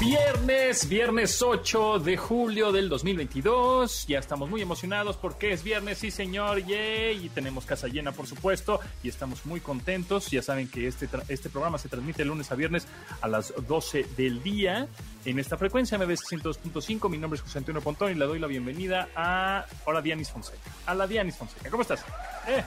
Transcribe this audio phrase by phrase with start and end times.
[0.00, 4.06] Viernes, viernes 8 de julio del 2022.
[4.08, 7.24] Ya estamos muy emocionados porque es viernes, sí señor, yay.
[7.24, 10.30] Y tenemos casa llena, por supuesto, y estamos muy contentos.
[10.30, 12.88] Ya saben que este, este programa se transmite lunes a viernes
[13.20, 14.88] a las 12 del día
[15.24, 17.08] en esta frecuencia MBS 102.5.
[17.08, 20.70] Mi nombre es José Antonio Pontón y le doy la bienvenida a ahora Dianis Fonseca.
[20.86, 21.70] A la Dianis Fonseca.
[21.70, 22.04] ¿Cómo estás?
[22.48, 22.64] Eh,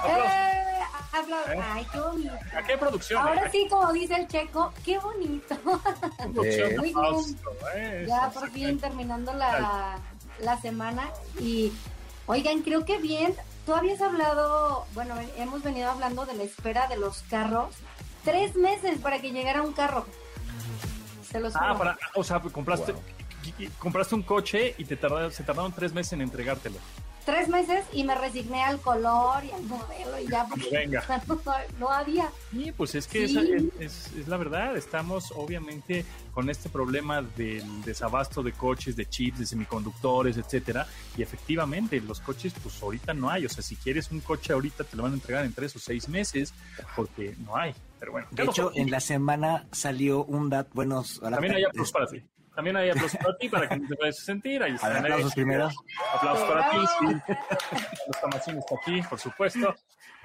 [0.00, 0.32] aplausos.
[0.32, 1.60] Eh, ¿Eh?
[1.72, 2.32] Ay, qué bonito.
[2.56, 3.20] ¿A qué producción?
[3.26, 3.48] Ahora eh?
[3.52, 5.56] sí, como dice el checo, qué bonito.
[6.32, 6.76] Producción, Eh.
[6.78, 6.94] Muy
[7.74, 9.98] eh, ya por fin terminando la,
[10.40, 11.08] la semana.
[11.38, 11.72] Y
[12.26, 13.34] oigan, creo que bien.
[13.66, 17.74] Tú habías hablado, bueno, hemos venido hablando de la espera de los carros.
[18.24, 20.06] Tres meses para que llegara un carro.
[21.30, 23.02] Se los Ah, para, o sea, compraste, Wow.
[23.78, 26.76] compraste un coche y te tardaron, se tardaron tres meses en entregártelo.
[27.30, 31.04] Tres meses y me resigné al color y al modelo y ya porque Venga.
[31.28, 31.38] no,
[31.78, 32.28] no había.
[32.52, 33.38] Y pues es que Sí.
[33.38, 38.96] esa es, es- es la verdad, estamos obviamente con este problema del desabasto de coches,
[38.96, 43.62] de chips, de semiconductores, etcétera, y efectivamente los coches pues ahorita no hay, o sea,
[43.62, 46.52] si quieres un coche ahorita te lo van a entregar en tres o seis meses
[46.96, 48.26] porque no hay, pero bueno.
[48.30, 51.20] De hecho, en la semana salió un dato, buenos...
[51.20, 52.22] también hay aplausos para ti.
[52.60, 54.62] También hay aplausos para ti para que no te vayas a sentir.
[54.62, 54.78] Ahí eh.
[54.82, 55.70] aplausos primero.
[56.14, 57.34] Aplausos para ti, sí.
[58.10, 58.28] Está
[58.82, 59.74] aquí, por supuesto.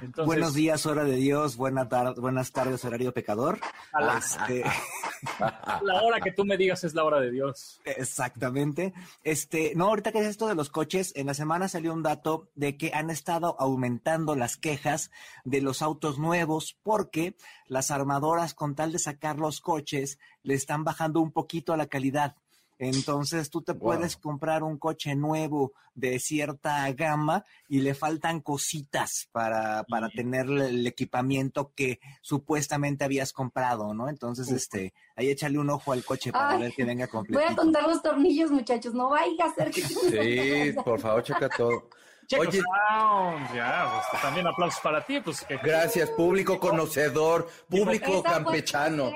[0.02, 1.56] Entonces, Buenos días, hora de Dios.
[1.56, 3.58] Buena tar- buenas tardes, horario pecador.
[3.94, 4.66] A la- Este,
[5.84, 7.81] la hora que tú me digas es la hora de Dios.
[7.86, 8.94] exactamente.
[9.23, 12.50] Este, no, ahorita que es esto de los coches, en la semana salió un dato
[12.56, 15.12] de que han estado aumentando las quejas
[15.44, 17.36] de los autos nuevos porque
[17.68, 21.88] las armadoras, con tal de sacar los coches, le están bajando un poquito a la
[21.88, 22.36] calidad.
[22.78, 23.81] Entonces tú te Wow.
[23.81, 30.46] puedes comprar un coche nuevo de cierta gama y le faltan cositas para, para tener
[30.47, 34.09] el equipamiento que supuestamente habías comprado, ¿no?
[34.09, 37.47] Entonces, este, ahí échale un ojo al coche para Ay, ver que venga Voy completo.
[37.52, 38.94] a contar los tornillos, muchachos.
[38.94, 39.81] No vaya a ser que...
[40.75, 41.90] Sí, por favor, checa todo.
[42.28, 48.24] Checos Oye, Sound, ya, pues, también aplausos para ti, pues que gracias, público conocedor, público
[48.24, 49.12] campechano.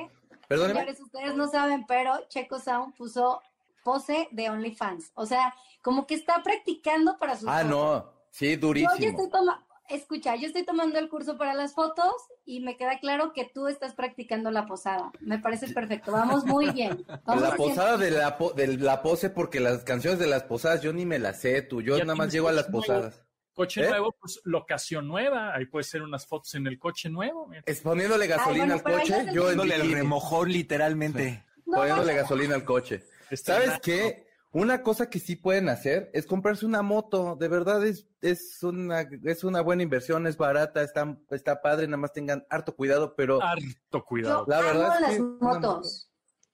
[0.47, 0.79] Perdóneme.
[0.81, 3.41] Señores, ustedes no saben, pero Checo Sound puso
[3.83, 5.11] pose de OnlyFans.
[5.15, 7.69] O sea, como que está practicando para sus Ah, fotos.
[7.69, 8.93] no, sí, Yo ya durísimo.
[8.95, 12.13] estoy tomando, escucha, yo estoy tomando el curso para las fotos
[12.45, 15.11] y me queda claro que tú estás practicando la posada.
[15.19, 16.11] Me parece perfecto.
[16.11, 17.05] Vamos muy bien.
[17.25, 20.81] Vamos La posada de la, po- de la pose, porque las canciones de las posadas
[20.81, 21.81] yo ni me las sé, tú.
[21.81, 22.81] Yo Ya nada más llego a las nuevo.
[22.85, 23.23] posadas.
[23.53, 23.89] coche ¿Eh?
[23.89, 27.45] nuevo, pues locación nueva, ahí puede ser unas fotos en el coche nuevo.
[27.47, 27.61] mira.
[27.65, 31.43] Es poniéndole gasolina bueno, al coche, yo en Dándole el remojón literalmente.
[31.65, 33.03] No, poniéndole gasolina al coche.
[33.31, 34.27] Está ¿Sabes qué?
[34.51, 37.35] Una cosa que sí pueden hacer es comprarse una moto.
[37.35, 41.97] De verdad es, es una es una buena inversión, es barata, está, está padre, nada
[41.97, 44.45] más tengan harto cuidado, pero Harto cuidado.
[44.47, 46.11] Yo La verdad amo es las que- motos,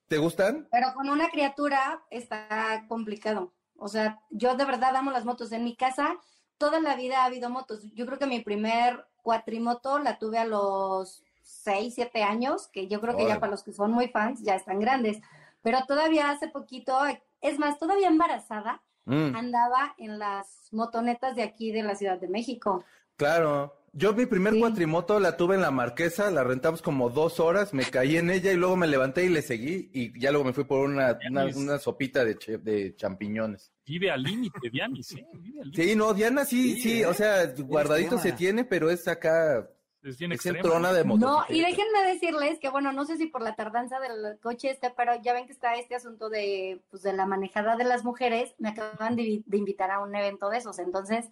[0.08, 0.68] ¿te gustan?
[0.70, 3.54] pero con una criatura está complicado.
[3.78, 5.50] O sea, yo de verdad amo las motos.
[5.52, 6.16] En mi casa
[6.58, 7.90] toda la vida ha habido motos.
[7.94, 13.00] Yo creo que mi primer cuatrimoto la tuve a los 6, 7 años, que yo
[13.00, 15.18] creo que ya para los que son muy fans ya están grandes.
[15.66, 16.96] Pero todavía hace poquito,
[17.40, 22.28] es más, todavía embarazada, Mm, andaba en las motonetas de aquí de la Ciudad de
[22.28, 22.84] México.
[23.16, 23.74] claro.
[23.98, 24.60] Yo mi primer Sí.
[24.60, 28.52] cuatrimoto la tuve en la Marquesa, la rentamos como dos horas, me caí en ella
[28.52, 31.78] y luego me levanté y le seguí y ya luego me fui por una, una,
[31.78, 33.72] sopita de, che- de champiñones.
[33.86, 35.26] Vive al límite, Dianis, ¿eh?
[35.32, 35.82] Vive al límite.
[35.82, 37.06] Sí, no, Diana sí, Sí, sí, ¿eh?
[37.06, 39.66] o sea, guardadito se tiene, pero es acá,
[40.06, 40.58] Es bien es extremo.
[40.58, 41.26] entrona de moto.
[41.26, 44.90] No, y déjenme decirles que, bueno, no sé si por la tardanza del coche este,
[44.96, 48.54] pero ya ven que está este asunto de, pues, de la manejada de las mujeres.
[48.58, 50.78] Me acaban de, de invitar a un evento de esos.
[50.78, 51.26] Entonces,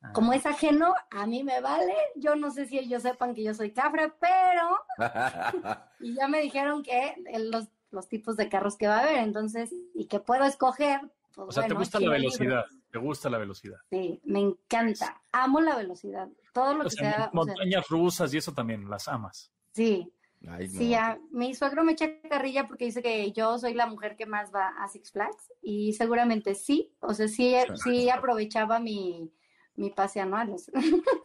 [0.00, 0.12] Ah.
[0.12, 1.92] como es ajeno, a mí me vale.
[2.14, 4.78] Yo no sé si ellos sepan que yo soy cafre, pero,
[5.98, 9.70] y ya me dijeron que los, los tipos de carros que va a haber, entonces,
[9.94, 11.00] y que puedo escoger.
[11.34, 12.18] Pues, O sea, te gusta la libre.
[12.20, 13.78] velocidad, te gusta la velocidad.
[13.90, 15.20] Sí, me encanta.
[15.32, 16.28] Amo la velocidad.
[16.58, 17.12] Todo lo O que sea, sea.
[17.12, 19.50] o sea, montañas rusas y eso también, las amas.
[19.72, 20.12] sí.
[20.46, 20.78] Ay, no.
[20.78, 24.24] Sí, ya, mi suegro me echa carrilla porque dice que yo soy la mujer que
[24.24, 29.32] más va a Six Flags y seguramente sí, o sea, sí, sí aprovechaba mi,
[29.74, 30.54] mi pase anual.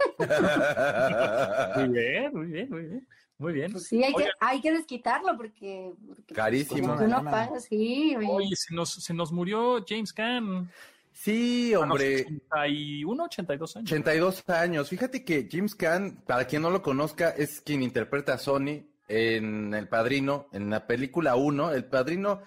[1.76, 3.08] Muy bien, muy bien, muy bien.
[3.38, 3.72] Muy bien.
[3.72, 6.94] Pues sí, hay que, hay que desquitarlo porque, porque Carísimo.
[6.94, 7.32] uno Lana.
[7.32, 8.28] paga, sí, oye.
[8.30, 10.70] Oye, se nos, se nos murió James Caan.
[11.14, 12.26] Sí, hombre.
[12.52, 13.92] 81, 82 años.
[13.92, 14.90] 82 años.
[14.90, 19.74] Fíjate que James Caan, para quien no lo conozca, es quien interpreta a Sony en
[19.74, 21.72] El Padrino, en la película 1.
[21.72, 22.42] El Padrino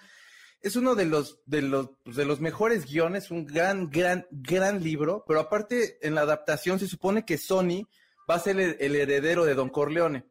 [0.61, 5.25] es uno de los, de los, de los mejores guiones, un gran, gran, gran libro,
[5.27, 7.87] pero aparte en la adaptación se supone que Sony
[8.29, 10.27] va a ser el, el heredero de Don Corleone.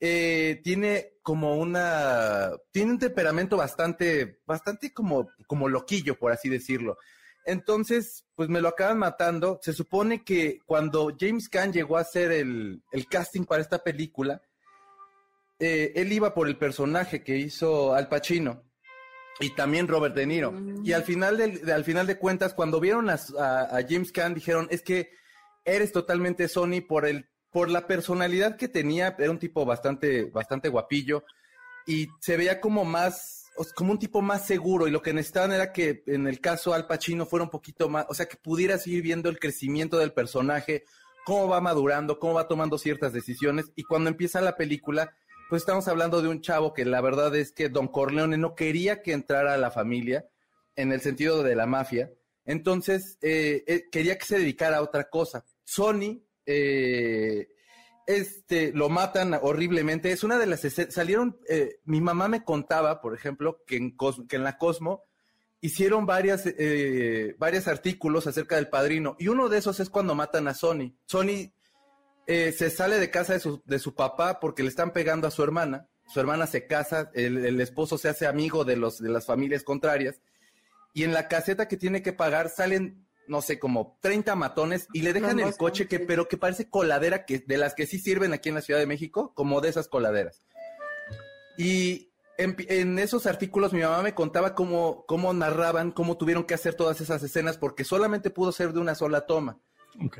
[0.00, 6.98] Eh, tiene como una, tiene un temperamento bastante, bastante como, como loquillo, por así decirlo.
[7.48, 9.58] Entonces, pues me lo acaban matando.
[9.62, 14.42] Se supone que cuando James Caan llegó a hacer el, el casting para esta película,
[15.58, 18.62] eh, él iba por el personaje que hizo Al Pacino
[19.40, 20.52] y también Robert De Niro.
[20.84, 24.34] Y al final, de, al final de cuentas, cuando vieron a, a- a James Caan,
[24.34, 25.10] dijeron, es que
[25.64, 30.68] eres totalmente Sony por el por la personalidad que tenía, era un tipo bastante, bastante
[30.68, 31.24] guapillo
[31.86, 33.37] y se veía como más,
[33.74, 36.86] como un tipo más seguro y lo que necesitaban era que en el caso Al
[36.86, 40.84] Pacino fuera un poquito más, o sea, que pudieras ir viendo el crecimiento del personaje,
[41.24, 45.14] cómo va madurando, cómo va tomando ciertas decisiones y cuando empieza la película,
[45.48, 49.02] pues estamos hablando de un chavo que la verdad es que Don Corleone no quería
[49.02, 50.28] que entrara a la familia
[50.76, 52.12] en el sentido de la mafia,
[52.44, 55.44] entonces eh, eh, quería que se dedicara a otra cosa.
[55.64, 57.48] Sony eh,
[58.08, 60.10] este, lo matan horriblemente.
[60.10, 60.62] Es una de las.
[60.88, 61.38] Salieron.
[61.48, 65.04] eh, mi mamá me contaba, por ejemplo, que en, Cos- que en la Cosmo
[65.60, 69.14] hicieron varias, eh, varios artículos acerca del padrino.
[69.18, 70.94] Y uno de esos es cuando matan a Sony.
[71.04, 71.52] Sony
[72.26, 75.30] eh, se sale de casa de su, de su papá porque le están pegando a
[75.30, 75.86] su hermana.
[76.06, 79.62] Su hermana se casa, el, el esposo se hace amigo de, los, de las familias
[79.62, 80.20] contrarias.
[80.94, 85.02] Y en la caseta que tiene que pagar salen, no sé, como 30 matones y
[85.02, 87.98] le dejan No, el coche, que, pero que parece coladera, que, de las que sí
[87.98, 90.42] sirven aquí en la Ciudad de México, como de esas coladeras.
[91.56, 96.54] Y en, en esos artículos mi mamá me contaba cómo, cómo narraban, cómo tuvieron que
[96.54, 99.58] hacer todas esas escenas, porque solamente pudo ser de una sola toma.
[100.04, 100.18] Ok.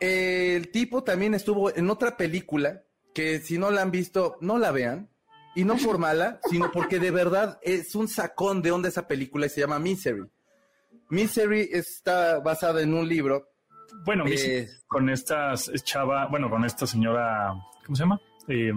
[0.00, 2.84] El tipo también estuvo en otra película
[3.14, 5.10] que si no la han visto, no la vean.
[5.54, 9.46] Y no por mala, sino porque de verdad es un sacón de onda esa película
[9.46, 10.22] y se llama Misery.
[11.10, 13.48] Misery está basada en un libro.
[14.04, 18.20] Bueno, eh, con esta chava, bueno, con esta señora, ¿cómo se llama?
[18.48, 18.72] Eh,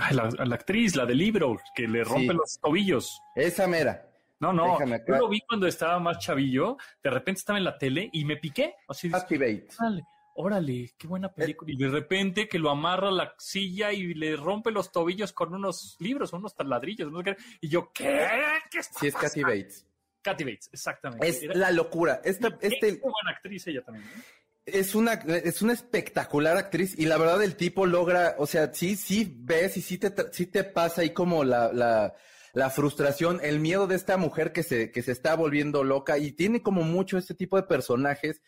[0.00, 2.34] ay, la, la actriz, la del libro, que le rompe Sí.
[2.34, 3.20] los tobillos.
[3.34, 4.04] esa mera.
[4.40, 8.08] No, no, yo lo vi cuando estaba más chavillo, de repente estaba en la tele
[8.12, 8.76] y me piqué.
[8.86, 9.66] Así, Activate.
[9.80, 10.04] órale,
[10.36, 11.72] órale, qué buena película.
[11.72, 15.52] Y de repente que lo amarra a la silla y le rompe los tobillos con
[15.54, 17.10] unos libros, unos taladrillos.
[17.10, 17.36] no sé qué.
[17.62, 18.28] Y yo, ¿qué?
[18.70, 19.48] ¿Qué está Sí, es Kathy pasando?
[19.48, 19.86] Bates.
[20.30, 21.26] Kathy Bates, exactamente.
[21.28, 22.20] Es Era- la locura.
[22.24, 24.04] Esta, este, buena actriz ella también.
[24.06, 24.22] ¿eh?
[24.66, 28.96] es una, es una espectacular actriz y la verdad el tipo logra, o sea, sí,
[28.96, 32.14] sí ves y sí te, sí te pasa ahí como la, la,
[32.52, 36.32] la frustración, el miedo de esta mujer que se, que se está volviendo loca y
[36.32, 38.42] tiene como mucho este tipo de personajes.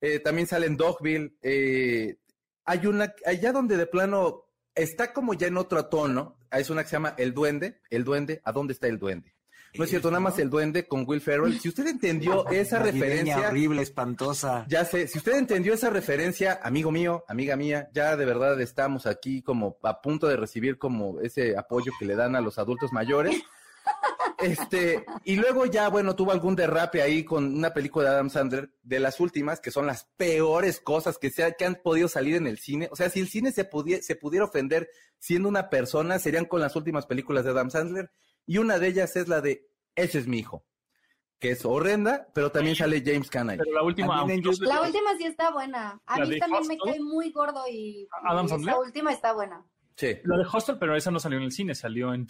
[0.00, 1.36] Eh, también sale en Dogville.
[1.42, 2.18] eh,
[2.66, 4.44] hay una, allá donde de plano
[4.76, 7.80] está como ya en otro tono, es una que se llama El Duende.
[7.90, 9.34] El Duende, ¿a dónde está el Duende?
[9.76, 11.58] No es cierto, nada más el Duende con Will Ferrell.
[11.58, 13.48] Si usted entendió esa referencia.
[13.48, 14.64] horrible, espantosa.
[14.68, 19.06] Ya sé, si usted entendió esa referencia, amigo mío, amiga mía, ya de verdad estamos
[19.06, 22.92] aquí como a punto de recibir como ese apoyo que le dan a los adultos
[22.92, 23.36] mayores.
[24.38, 28.70] Este, y luego ya, bueno, tuvo algún derrape ahí con una película de Adam Sandler,
[28.82, 32.34] de las últimas, que son las peores cosas que, se ha- que han podido salir
[32.36, 32.88] en el cine.
[32.90, 34.88] O sea, si el cine se, pudie- se pudiera ofender
[35.18, 38.10] siendo una persona, serían con las últimas películas de Adam Sandler.
[38.46, 40.64] Y una de ellas es la de Ese es mi hijo,
[41.38, 43.58] que es horrenda, pero también sale James Caan ahí.
[43.58, 46.00] Pero la última, La última sí está buena.
[46.06, 48.74] A ¿La mí también me cae muy gordo y, ¿Adam y Sandler?
[48.74, 49.64] esa última está buena.
[49.96, 50.16] Sí.
[50.24, 52.26] La de Hostel, pero esa no salió en el cine, salió en.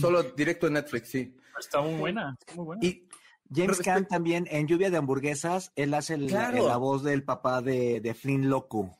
[0.00, 1.36] Solo directo en Netflix, sí.
[1.58, 2.84] Está muy buena, está muy buena.
[2.84, 3.06] Y
[3.54, 6.66] James Caan también en Lluvia de Hamburguesas, él hace el- Claro.
[6.66, 8.96] la voz del papá de, de Flynn Loco.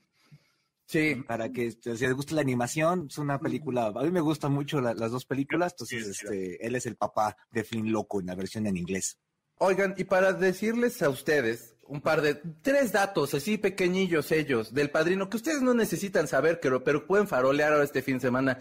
[0.86, 3.86] Sí, Para que este, si les gusta la animación, es una película.
[3.86, 6.26] A mí me gustan mucho la- las dos películas, entonces Sí, sí.
[6.26, 9.18] este, él es el papá de Flynn Loco en la versión en inglés.
[9.58, 14.90] Oigan, y para decirles a ustedes un par de, tres datos así pequeñillos ellos del
[14.90, 18.58] padrino que ustedes no necesitan saber, pero, pero pueden farolear ahora este fin de semana,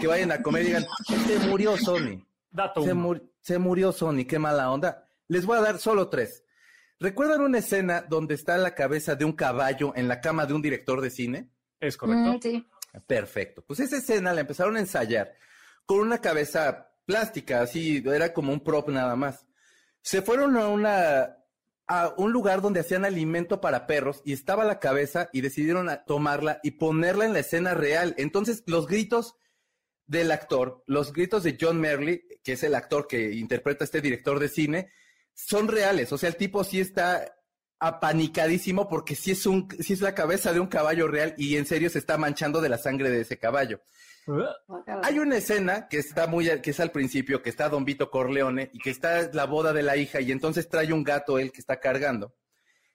[0.00, 0.84] que vayan a comer y digan,
[1.26, 2.92] se murió Sony, Dato se,
[3.40, 5.08] se murió Sony, qué mala onda.
[5.26, 6.44] Les voy a dar solo tres.
[7.00, 10.62] ¿Recuerdan una escena donde está la cabeza de un caballo en la cama de un
[10.62, 11.50] director de cine?
[11.80, 12.32] Es correcto.
[12.32, 12.66] Mm, sí.
[13.06, 13.62] Perfecto.
[13.66, 15.34] Pues esa escena la empezaron a ensayar
[15.84, 19.46] con una cabeza plástica, así, era como un prop nada más.
[20.02, 21.36] Se fueron a una
[21.88, 26.58] a un lugar donde hacían alimento para perros y estaba la cabeza y decidieron tomarla
[26.64, 28.14] y ponerla en la escena real.
[28.18, 29.36] Entonces, los gritos
[30.06, 34.00] del actor, los gritos de John Merle, que es el actor que interpreta a este
[34.00, 34.90] director de cine,
[35.32, 36.12] son reales.
[36.12, 37.35] O sea, el tipo sí está
[37.78, 41.66] apanicadísimo porque sí es un, sí es la cabeza de un caballo real y en
[41.66, 43.80] serio se está manchando de la sangre de ese caballo.
[45.04, 48.70] Hay una escena que está muy, que es al principio, que está Don Vito Corleone
[48.72, 51.60] y que está la boda de la hija y entonces trae un gato él que
[51.60, 52.34] está cargando.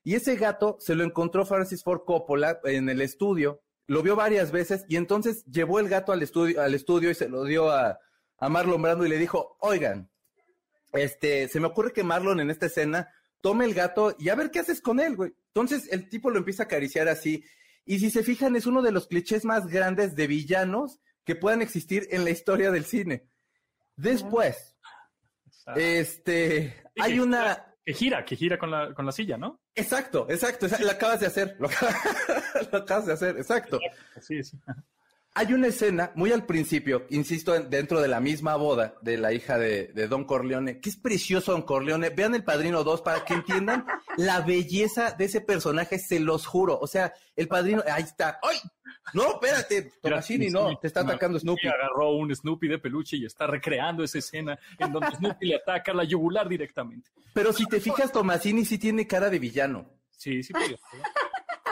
[0.03, 4.51] Y ese gato se lo encontró Francis Ford Coppola en el estudio, lo vio varias
[4.51, 7.99] veces y entonces llevó el gato al estudio, al estudio y se lo dio a,
[8.37, 10.09] a Marlon Brando y le dijo, oigan,
[10.91, 13.09] este, se me ocurre que Marlon en esta escena
[13.41, 15.33] tome el gato y a ver qué haces con él, güey.
[15.47, 17.43] Entonces el tipo lo empieza a acariciar así.
[17.85, 21.61] Y si se fijan, es uno de los clichés más grandes de villanos que puedan
[21.61, 23.27] existir en la historia del cine.
[23.95, 24.75] Después,
[25.75, 27.67] este, hay una...
[27.83, 29.59] Que gira, que gira con la, con la silla, ¿no?
[29.73, 33.79] Exacto, exacto, lo acabas de hacer, lo, acabas- lo acabas de hacer, exacto.
[34.21, 34.57] Sí, sí.
[35.33, 39.31] Hay una escena muy al principio, insisto, en- dentro de la misma boda de la
[39.31, 42.09] hija de, de Don Corleone, que es precioso Don Corleone.
[42.09, 43.85] Vean El Padrino 2 para que entiendan
[44.17, 46.77] la belleza de ese personaje, se los juro.
[46.81, 48.39] O sea, El Padrino, ahí está.
[48.43, 48.57] ¡Ay!
[49.13, 51.65] No, espérate, Tomasini, no, te está atacando Snoopy.
[51.67, 55.93] Agarró un Snoopy de peluche y está recreando esa escena en donde Snoopy le ataca
[55.93, 57.09] la yugular directamente.
[57.33, 59.89] Pero si te fijas, Tomasini sí tiene cara de villano.
[60.11, 60.77] Sí, sí, podría.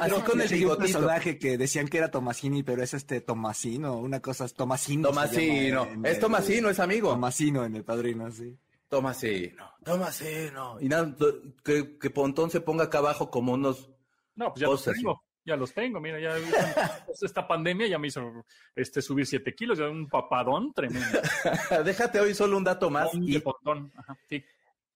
[0.01, 0.77] Así con el un bigotito.
[0.79, 5.09] personaje que decían que era Tomasini, pero es este Tomasino, una cosa es Tomasino.
[5.09, 7.09] Tomasino, llama en es el- Tomasino, es amigo.
[7.11, 8.57] Tomasino en el padrino, sí.
[8.87, 10.77] Tomasino, Tomasino.
[10.81, 11.15] Y nada,
[11.63, 13.89] que, que Pontón se ponga acá abajo como unos
[14.35, 15.23] No, pues ya los tengo.
[15.45, 16.35] Ya los tengo, mira, ya
[17.21, 21.19] esta pandemia ya me hizo este subir siete kilos, ya un papadón tremendo.
[21.85, 23.09] Déjate hoy solo un dato más.
[23.13, 24.43] Y depotón, ajá, sí.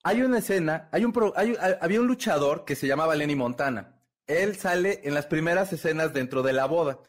[0.04, 3.36] hay una escena, hay un pro- hay- hay- había un luchador que se llamaba Lenny
[3.36, 3.96] Montana.
[4.28, 7.00] Él sale en las primeras escenas dentro de la boda.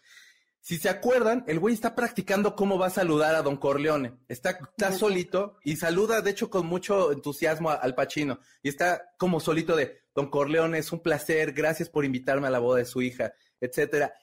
[0.60, 4.14] Si se acuerdan, el güey está practicando cómo va a saludar a Don Corleone.
[4.28, 8.40] Está, está solito y saluda, de hecho, con mucho entusiasmo a- al Pachino.
[8.62, 12.60] Y está como solito de Don Corleone, es un placer, gracias por invitarme a la
[12.60, 14.14] boda de su hija, etcétera.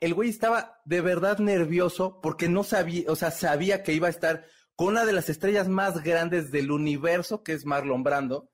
[0.00, 4.10] El güey estaba de verdad nervioso porque no sabía, o sea, sabía que iba a
[4.10, 8.48] estar con una de las estrellas más grandes del universo, que es Marlon Brando.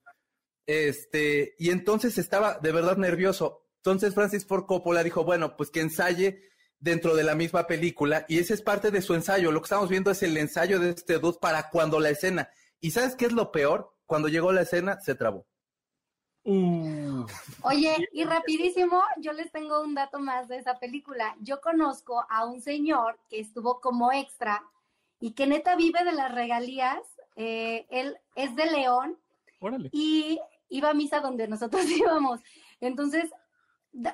[0.67, 3.63] Este, y entonces estaba de verdad nervioso.
[3.77, 6.43] Entonces Francis Ford Coppola dijo, bueno, pues que ensaye
[6.79, 9.53] dentro de la misma película y ese es parte de su ensayo.
[9.53, 12.51] Lo que estamos viendo es el ensayo de este dude para cuando la escena.
[12.81, 13.95] ¿Y sabes qué es lo peor?
[14.07, 15.47] Cuando llegó la escena, se trabó.
[16.45, 17.27] Uh,
[17.63, 21.35] Oye, y rapidísimo, yo les tengo un dato más de esa película.
[21.41, 24.63] Yo conozco a un señor que estuvo como extra
[25.19, 27.01] y que neta vive de las regalías.
[27.35, 29.19] Eh, él es de León
[29.61, 29.91] órale.
[29.93, 32.41] y iba a misa donde nosotros íbamos.
[32.81, 33.31] Entonces,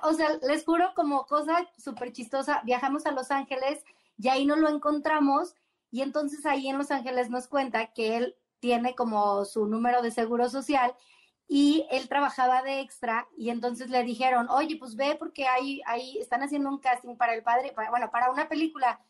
[0.02, 3.84] o sea, les juro como cosa súper chistosa, viajamos a Los Ángeles
[4.16, 5.54] y ahí no lo encontramos
[5.90, 10.10] y entonces ahí en Los Ángeles nos cuenta que él tiene como su número de
[10.12, 10.94] seguro social
[11.48, 16.16] y él trabajaba de extra y entonces le dijeron, oye, pues ve porque ahí, ahí
[16.18, 19.00] están haciendo un casting para el padre, para- bueno, para una película.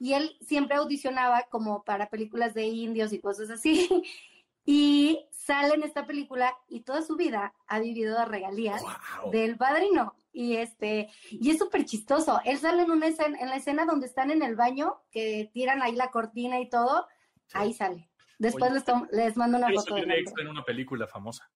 [0.00, 3.88] Y él siempre audicionaba como para películas de indios y cosas así.
[4.64, 8.82] Y sale en esta película y toda su vida ha vivido de regalías
[9.30, 10.14] del padrino.
[10.32, 12.40] Y este, y es súper chistoso.
[12.44, 15.82] Él sale en una escena, en la escena donde están en el baño, que tiran
[15.82, 17.06] ahí la cortina y todo,
[17.52, 18.08] ahí sale.
[18.38, 19.06] Después Oye.
[19.12, 21.48] les, mando una foto de salir de extra en una película famosa.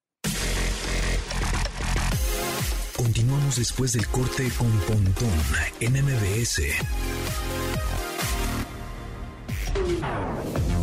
[2.97, 5.31] Continuamos después del corte con Pontón
[5.81, 6.63] en MBS.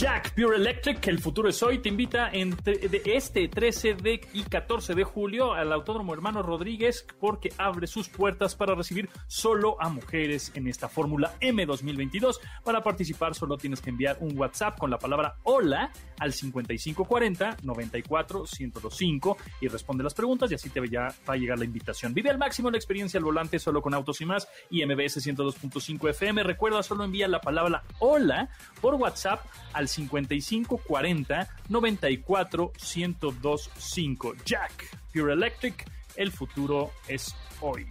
[0.00, 4.44] Jack Pure Electric, el futuro es hoy, te invita entre de este 13 de y
[4.44, 9.90] 14 de julio al Autódromo Hermano Rodríguez porque abre sus puertas para recibir solo a
[9.90, 12.40] mujeres en esta Fórmula M 2022.
[12.64, 18.46] Para participar solo tienes que enviar un WhatsApp con la palabra hola al 5540 94
[18.46, 22.14] 105 y responde las preguntas y así te va a llegar la invitación.
[22.14, 26.08] Vive al máximo la experiencia al volante solo con autos y más y MBS 102.5
[26.08, 26.42] FM.
[26.42, 28.48] Recuerda, solo envía la palabra hola
[28.80, 34.34] por WhatsApp al 5540 94 1025.
[34.44, 35.84] Jack, Pure Electric,
[36.16, 37.86] el futuro es hoy.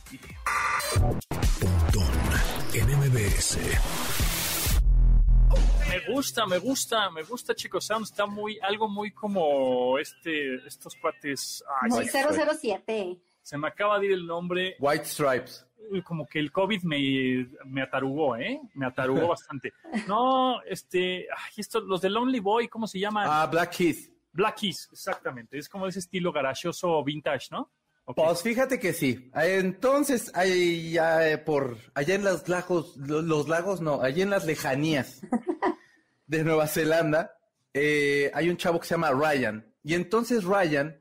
[1.60, 2.10] Pontón
[2.74, 3.58] en MBS.
[5.90, 10.96] Me gusta, me gusta, me gusta Chico Sound, está muy, algo muy como este, estos
[10.96, 11.64] cuates.
[11.82, 13.18] Ay, Muy se, 007.
[13.42, 14.76] se me acaba de ir el nombre.
[14.80, 15.66] White Stripes.
[16.04, 18.60] Como que el COVID me, me atarugó, ¿eh?
[18.76, 19.74] Me atarugó bastante.
[20.08, 23.26] No, este, ay, esto, los de Lonely Boy, ¿cómo se llaman?
[23.30, 24.12] Ah, Black Keys.
[24.32, 25.58] Black Keys, exactamente.
[25.58, 27.72] Es como ese estilo garachoso vintage, ¿no?
[28.16, 29.30] Pues fíjate que sí.
[29.36, 30.32] Entonces,
[30.92, 35.22] ya eh, por allá en los lagos, lo- los lagos no, allá en las lejanías
[36.28, 37.36] de Nueva Zelanda,
[37.74, 39.66] eh, hay un chavo que se llama Ryan.
[39.84, 41.00] Y entonces Ryan,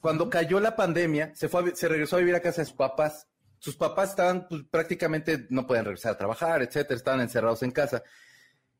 [0.00, 3.28] cuando cayó la pandemia, se, fue se regresó a vivir a casa de sus papás.
[3.58, 8.02] Sus papás estaban pues, prácticamente, no pueden regresar a trabajar, etcétera, estaban encerrados en casa.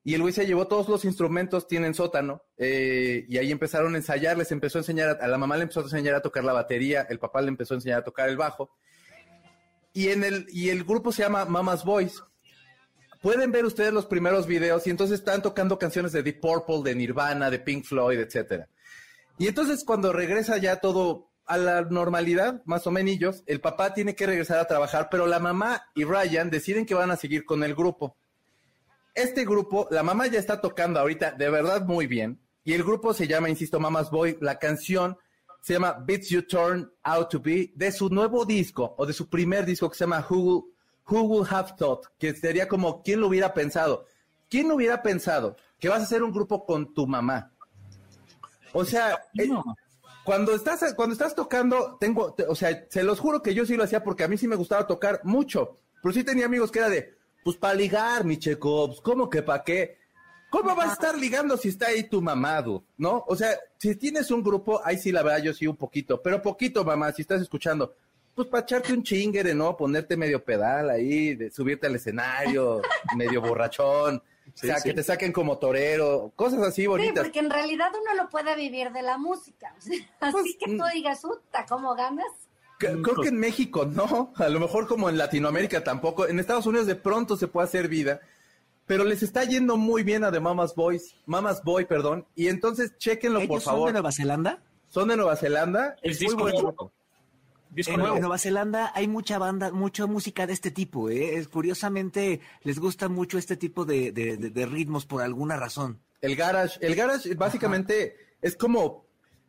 [0.04, 3.96] Y el güey se llevó todos los instrumentos, tienen sótano, eh, y ahí empezaron a
[3.96, 6.52] ensayar, les empezó a enseñar, a, la mamá le empezó a enseñar a tocar la
[6.52, 8.70] batería, el papá le empezó a enseñar a tocar el bajo.
[9.92, 12.22] Y, en el, y el grupo se llama Mama's Boys.
[13.20, 16.94] Pueden ver ustedes los primeros videos y entonces están tocando canciones de Deep Purple, de
[16.94, 18.68] Nirvana, de Pink Floyd, etcétera.
[19.38, 24.14] Y entonces cuando regresa ya todo a la normalidad, más o menos, el papá tiene
[24.14, 27.62] que regresar a trabajar, pero la mamá y Ryan deciden que van a seguir con
[27.62, 28.16] el grupo
[29.16, 32.38] este grupo, la mamá ya está tocando ahorita de verdad muy bien.
[32.64, 34.36] Y el grupo se llama, insisto, Mama's Boy.
[34.40, 35.16] La canción
[35.62, 39.28] se llama Beats You Turn Out to Be de su nuevo disco o de su
[39.28, 40.68] primer disco que se llama Who,
[41.08, 44.06] Who Would Have Thought, que sería como ¿quién lo hubiera pensado?
[44.50, 47.52] ¿Quién hubiera pensado que vas a hacer un grupo con tu mamá?
[48.74, 49.48] O sea, eh,
[50.26, 53.84] cuando estás cuando estás tocando, tengo, o sea, se los juro que yo sí lo
[53.84, 56.88] hacía porque a mí sí me gustaba tocar mucho, pero sí tenía amigos que era
[56.88, 57.14] de,
[57.44, 59.98] pues para ligar, mi checo, ¿cómo que para qué?
[60.50, 62.82] ¿Cómo vas a estar ligando si está ahí tu mamado?
[62.98, 63.24] ¿No?
[63.28, 66.42] O sea, si tienes un grupo, ahí sí la verdad yo sí un poquito, pero
[66.42, 67.94] poquito, mamá, si estás escuchando,
[68.34, 69.76] pues para echarte un chingere, ¿no?
[69.76, 72.82] Ponerte medio pedal ahí, de subirte al escenario,
[73.16, 74.20] medio borrachón.
[74.56, 77.14] O sea, que te saquen como torero, cosas así bonitas.
[77.14, 79.74] Sí, porque en realidad uno lo puede vivir de la música.
[80.20, 80.92] así pues, que tú mm.
[80.94, 82.26] digas, puta, ¿cómo ganas?
[82.78, 86.26] Creo que en México no, a lo mejor como en Latinoamérica tampoco.
[86.26, 88.20] En Estados Unidos de pronto se puede hacer vida,
[88.86, 92.26] pero les está yendo muy bien a The Mamas Boys, Mamas Boy, perdón.
[92.34, 93.80] Y entonces chequenlo por favor.
[93.80, 94.62] ¿Son de Nueva Zelanda?
[94.88, 95.96] Son de Nueva Zelanda.
[96.02, 96.92] Es muy bueno.
[97.76, 101.10] En, Nueva Zelanda hay mucha banda, mucha música de este tipo.
[101.10, 101.46] ¿eh?
[101.50, 106.00] Curiosamente les gusta mucho este tipo de, ritmos por alguna razón.
[106.20, 109.06] El garage, el garage básicamente es como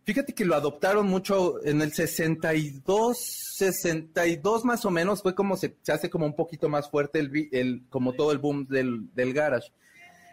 [0.07, 3.17] Fíjate que lo adoptaron mucho en el 62,
[3.57, 7.83] 62 más o menos, fue como se, hace como un poquito más fuerte el, el
[7.89, 9.69] como todo el boom del, del, garage.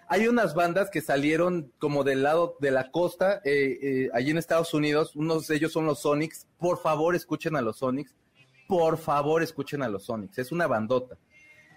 [0.09, 4.39] Hay unas bandas que salieron como del lado de la costa, eh, eh, allí en
[4.39, 8.15] Estados Unidos, unos de ellos son los Sonics, por favor escuchen a los Sonics,
[8.69, 11.17] por favor escuchen a los Sonics, es una bandota.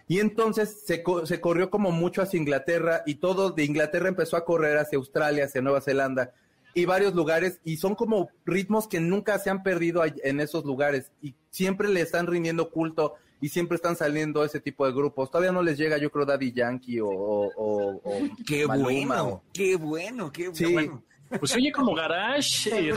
[0.08, 4.46] Y entonces se, se corrió como mucho hacia Inglaterra y todo de Inglaterra empezó a
[4.46, 6.34] correr hacia Australia, hacia Nueva Zelanda
[6.74, 7.60] y varios lugares.
[7.66, 11.12] Y son como ritmos que nunca se han perdido en esos lugares.
[11.22, 15.30] Y siempre le están rindiendo culto y siempre están saliendo ese tipo de grupos.
[15.30, 17.10] Todavía no les llega, yo creo, Daddy Yankee o...
[17.10, 18.02] o,
[18.46, 21.04] qué bueno, qué bueno, qué bueno.
[21.40, 22.94] Pues oye como garage eh,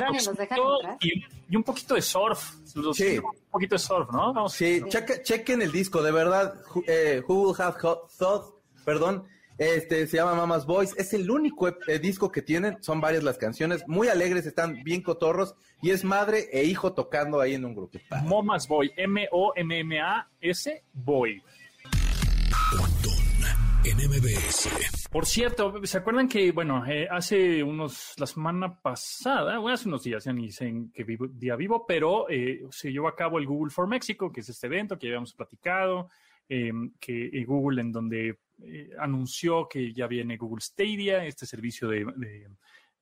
[1.48, 2.54] y, un poquito de surf.
[2.94, 3.18] Sí.
[3.18, 4.32] Un poquito de surf, ¿no?
[4.32, 4.80] Vamos, sí,
[5.24, 6.54] chequen el disco, de verdad.
[6.86, 9.26] Eh, who Will Have Thought, perdón,
[9.60, 10.96] este se llama Mama's Boys.
[10.96, 12.82] Es el único eh, disco que tienen.
[12.82, 13.84] Son varias las canciones.
[13.86, 15.54] Muy alegres, están bien cotorros.
[15.82, 17.98] Y es madre e hijo tocando ahí en un grupo.
[18.24, 18.90] Mama's Boy.
[18.96, 21.42] M-O-M-M-A-S Boy.
[25.10, 30.04] Por cierto, ¿se acuerdan que, bueno, eh, hace unos, la semana pasada, bueno, hace unos
[30.04, 33.46] días, ya ni sé en qué día vivo, pero eh, se llevó a cabo el
[33.46, 36.08] Google for Mexico, que es este evento que ya habíamos platicado,
[36.48, 42.48] que Google en donde eh, anunció que ya viene Google Stadia, este servicio de,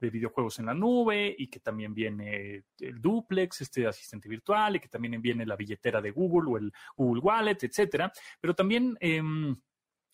[0.00, 4.88] videojuegos en la nube, y que también viene el Duplex, este asistente virtual, y que
[4.88, 8.12] también viene la billetera de Google o el Google Wallet, etcétera.
[8.40, 9.56] Pero también em,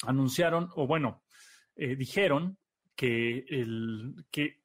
[0.06, 1.22] anunciaron, o bueno,
[1.76, 2.56] eh, dijeron
[2.96, 4.62] que, el, que,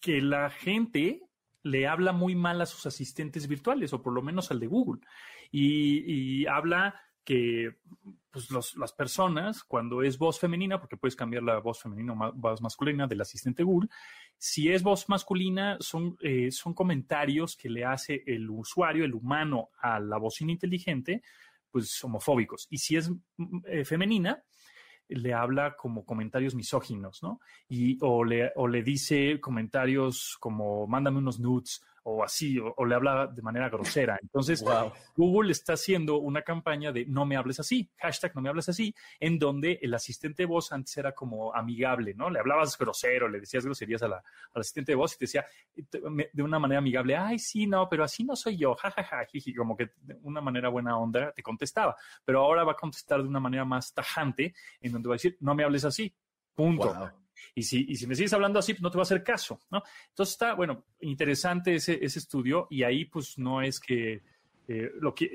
[0.00, 1.22] que la gente
[1.62, 5.02] le habla muy mal a sus asistentes virtuales, o por lo menos al de Google.
[5.52, 7.76] y habla que
[8.30, 12.62] pues las personas, cuando es voz femenina, porque puedes cambiar la voz femenina o voz
[12.62, 13.90] masculina del asistente Google,
[14.38, 19.68] si es voz masculina, son, eh, son comentarios que le hace el usuario, el humano,
[19.78, 21.22] a la voz inteligente,
[21.70, 22.66] pues homofóbicos.
[22.70, 24.42] Y si es mm, eh, femenina,
[25.08, 27.40] le habla como comentarios misóginos, ¿no?
[27.68, 32.94] Y, o, le, o le dice comentarios como, mándame unos nudes o así, o, le
[32.94, 34.18] habla de manera grosera.
[34.20, 34.64] Entonces,
[35.16, 38.94] Google está haciendo una campaña de no me hables así, hashtag no me hables así,
[39.20, 42.30] en donde el asistente de voz antes era como amigable, ¿no?
[42.30, 45.46] Le hablabas grosero, le decías groserías a la, al asistente de voz y te decía
[45.74, 49.76] de una manera amigable, ay, sí, no, pero así no soy yo, jajaja, jiji, como
[49.76, 51.96] que de una manera buena onda te contestaba.
[52.24, 55.36] Pero ahora va a contestar de una manera más tajante, en donde va a decir,
[55.40, 56.12] no me hables así,
[56.54, 57.12] punto.
[57.54, 59.60] Y si, y si me sigues hablando así, pues no te va a hacer caso,
[59.70, 59.82] ¿no?
[60.08, 64.22] Entonces está, bueno, interesante ese, ese estudio y ahí pues no es que
[64.68, 65.34] eh, lo que...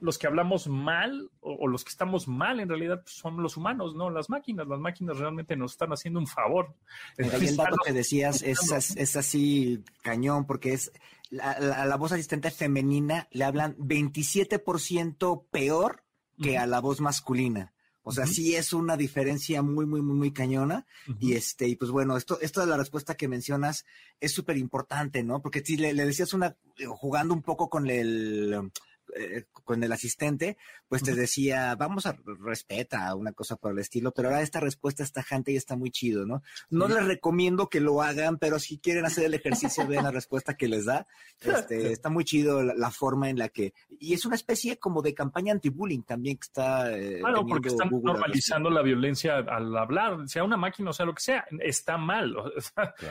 [0.00, 3.94] los que hablamos mal o, los que estamos mal en realidad pues, son los humanos,
[3.94, 4.66] no las máquinas.
[4.68, 6.74] Las máquinas realmente nos están haciendo un favor.
[7.16, 10.92] el dato que decías es, es, así cañón porque es
[11.30, 16.04] la, la, voz asistente femenina le hablan 27% peor
[16.40, 17.72] que a la voz masculina.
[18.08, 20.86] O sea, sí es una diferencia muy, muy, muy, muy cañona.
[21.20, 23.84] Y este, y pues bueno, esto, esto de la respuesta que mencionas
[24.18, 25.42] es súper importante, ¿no?
[25.42, 26.56] Porque si le, le, decías una,
[26.88, 28.70] jugando un poco con el,
[29.16, 30.56] eh, con el asistente,
[30.88, 35.02] pues te decía, vamos a respeta una cosa por el estilo, pero ahora esta respuesta
[35.02, 36.42] está tajante y está muy chido, ¿no?
[36.70, 40.56] No les recomiendo que lo hagan, pero si quieren hacer el ejercicio, vean la respuesta
[40.56, 41.06] que les da.
[41.40, 45.14] Este, está muy chido la, forma en la que, y es una especie como de
[45.14, 46.96] campaña anti-bullying también que está.
[46.96, 51.22] Eh, porque están normalizando la violencia al hablar, sea una máquina o sea lo que
[51.22, 52.34] sea, está mal,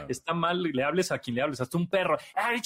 [0.08, 2.62] está mal, le hables a quien le hables, hasta un perro, ay,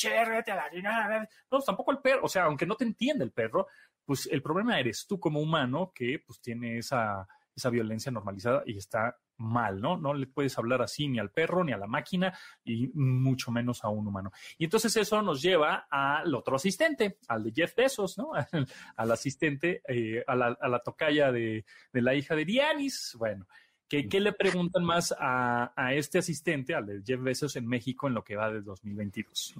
[1.51, 3.67] no, tampoco el perro, o sea, aunque no te entienda del perro,
[4.05, 8.77] pues el problema eres tú como humano que pues tiene esa, esa violencia normalizada y
[8.77, 9.97] está mal, ¿no?
[9.97, 13.83] No le puedes hablar así ni al perro, ni a la máquina, y mucho menos
[13.83, 14.31] a un humano.
[14.57, 18.31] Y entonces eso nos lleva al otro asistente, al de Jeff Bezos, ¿no?
[18.95, 23.15] al, asistente, eh, a, la, a, la, tocaya de, de, la hija de Dianis.
[23.17, 23.47] Bueno,
[23.91, 28.23] ¿Qué, le preguntan más a, este asistente, al de Jeff Bezos en México, en lo
[28.23, 29.55] que va del 2022?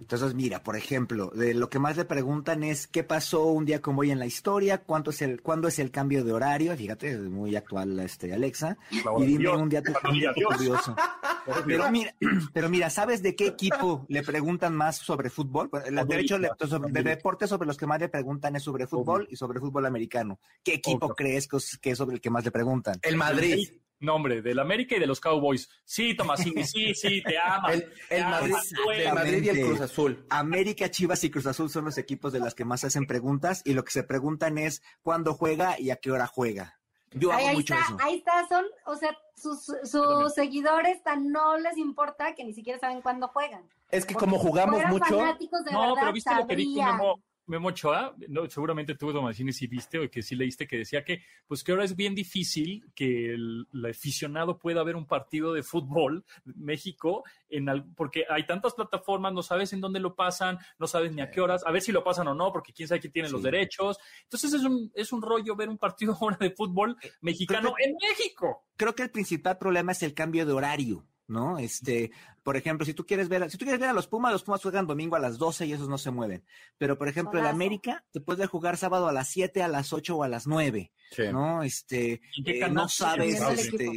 [0.00, 3.80] Entonces, mira, por ejemplo, de lo que más le preguntan es qué pasó un día
[3.80, 7.10] como hoy en la historia, cuánto es el, cuándo es el cambio de horario, fíjate,
[7.12, 10.96] es muy actual este Alexa, y dime un día, curioso.
[11.66, 12.14] Pero mira,
[12.54, 15.68] pero mira, ¿sabes de qué equipo le preguntan más sobre fútbol?
[15.84, 19.60] El derecho de deporte sobre los que más le preguntan es sobre fútbol y sobre
[19.60, 20.38] fútbol americano.
[20.62, 22.98] ¿Qué equipo crees que es sobre el que más le preguntan?
[23.02, 23.43] El Madrid.
[24.00, 25.68] Nombre, del América y de los Cowboys.
[25.84, 27.72] Sí, Tomasini, sí, sí, te ama.
[27.72, 28.24] El,
[29.14, 30.26] Madrid, y el Cruz Azul.
[30.30, 33.72] América, Chivas y Cruz Azul son los equipos de las que más hacen preguntas y
[33.72, 36.78] lo que se preguntan es cuándo juega y a qué hora juega.
[37.12, 37.96] Yo hago ahí mucho está, eso.
[38.00, 42.78] Ahí está, son, o sea, sus, sus seguidores tan no les importa que ni siquiera
[42.78, 43.62] saben cuándo juegan.
[43.90, 45.24] Es que como jugamos mucho.
[45.70, 50.10] no, pero viste lo que dijo Memo Ochoa, no, seguramente tú, Tomasini, si viste o
[50.10, 54.58] que sí leíste que decía que, pues que ahora es bien difícil que el, aficionado
[54.58, 59.80] pueda ver un partido de fútbol México en porque hay tantas plataformas, no sabes en
[59.80, 62.34] dónde lo pasan, no sabes ni a qué horas, a ver si lo pasan o
[62.34, 63.98] no, porque quién sabe quién tiene los derechos.
[64.24, 67.94] Entonces es un, es un rollo ver un partido ahora de fútbol eh, mexicano en
[68.08, 68.64] México.
[68.76, 71.06] Creo que el principal problema es el cambio de horario.
[71.26, 71.58] ¿No?
[71.58, 72.10] Este,
[72.42, 74.62] por ejemplo, si tú quieres ver, si tú quieres ver a los Pumas, los Pumas
[74.62, 76.44] juegan domingo a las 12 y esos no se mueven.
[76.78, 80.16] Pero, por ejemplo, en América te puedes jugar sábado a las 7, a las 8
[80.16, 80.92] o a las 9,
[81.32, 81.62] ¿no?
[81.62, 83.90] Este, eh, no sabes, este,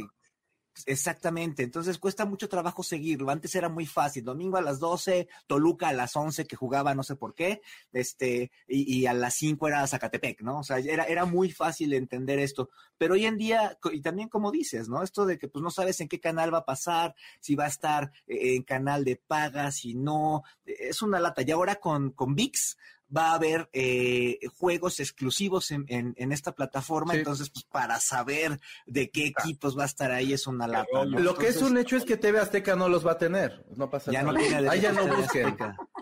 [0.86, 3.30] Exactamente, entonces cuesta mucho trabajo seguirlo.
[3.30, 7.02] Antes era muy fácil, domingo a las 12, Toluca a las 11 que jugaba no
[7.02, 7.60] sé por qué,
[7.92, 10.60] este, y, a las 5 era Zacatepec, ¿no?
[10.60, 12.70] O sea, era, era muy fácil entender esto.
[12.96, 15.02] Pero hoy en día, y también como dices, ¿no?
[15.02, 17.68] Esto de que pues no sabes en qué canal va a pasar, si va a
[17.68, 21.42] estar eh, en canal de paga, si no, es una lata.
[21.42, 22.76] Y ahora con, con VIX,
[23.14, 29.10] va a haber eh, juegos exclusivos en, en, esta plataforma, entonces pues, para saber de
[29.10, 31.04] qué equipos va a estar ahí es una lata.
[31.04, 33.88] Lo que es un hecho es que TV Azteca no los va a tener, no
[33.90, 34.32] pasa ya nada.
[34.32, 35.56] No tiene ahí ya no busquen.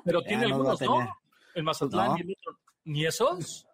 [0.04, 1.16] Pero tiene algunos, ¿no?
[1.54, 2.58] El Mazatlán y el otro.
[2.84, 3.66] ¿Ni esos?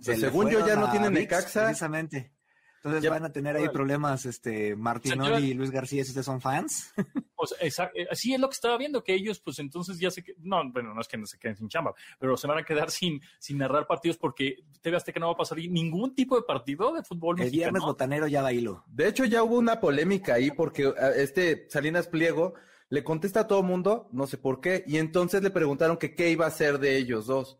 [0.00, 1.64] según yo ya no tienen Necaxa.
[1.66, 2.32] Precisamente.
[2.82, 6.92] Entonces van a tener ahí problemas, este, Martinoli y Luis García, si ustedes son fans.
[7.40, 10.60] Pues exacto, así es lo que estaba viendo, que ellos, pues entonces ya se no,
[10.70, 13.18] bueno, no es que no se queden sin chamba, pero se van a quedar sin,
[13.38, 17.02] sin narrar partidos porque TV que no va a pasar ningún tipo de partido de
[17.02, 18.84] fútbol El viernes botanero ya bailó.
[18.88, 22.52] De hecho, ya hubo una polémica ahí porque este Salinas Pliego
[22.90, 26.30] le contesta a todo mundo, no sé por qué, y entonces le preguntaron que qué
[26.30, 27.58] iba a hacer de ellos dos.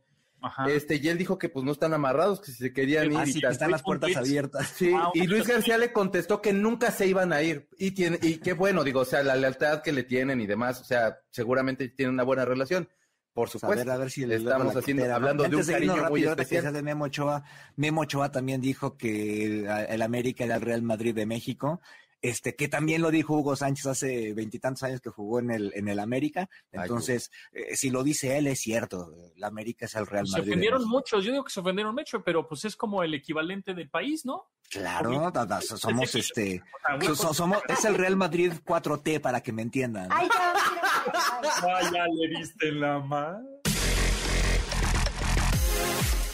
[0.69, 3.37] Este, y él dijo que pues no están amarrados, que si se querían ir.
[3.37, 4.73] y están las puertas abiertas.
[4.75, 7.69] Sí, y Luis García le contestó que nunca se iban a ir.
[7.79, 10.81] Y tiene, y qué bueno, digo, o sea, la lealtad que le tienen y demás,
[10.81, 12.89] o sea, seguramente tienen una buena relación.
[13.33, 13.91] Por supuesto.
[13.93, 16.73] A ver, si le estamos haciendo, hablando de un cariño muy especial.
[16.73, 17.45] De Memo Ochoa,
[17.77, 21.81] Memo Ochoa también dijo que el América era el Real Madrid de México
[22.23, 25.89] este, que también lo dijo Hugo Sánchez hace veintitantos años que jugó en el, en
[25.89, 26.49] el América.
[26.73, 29.13] Entonces, eh, si lo dice él, es cierto.
[29.37, 30.45] La América es el Real Madrid.
[30.45, 33.75] Se ofendieron muchos, yo digo que se ofendieron mucho, pero pues es como el equivalente
[33.75, 34.51] del país, ¿no?
[34.69, 36.63] Claro, somos este,
[37.15, 40.09] somos, es el Real Madrid 4T para que me entiendan.
[40.11, 40.29] Ay,
[41.93, 43.61] ya le diste la mano.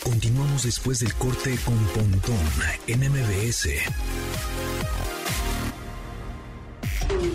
[0.03, 2.39] Continuamos después del corte con Pontón
[2.87, 3.69] en MBS.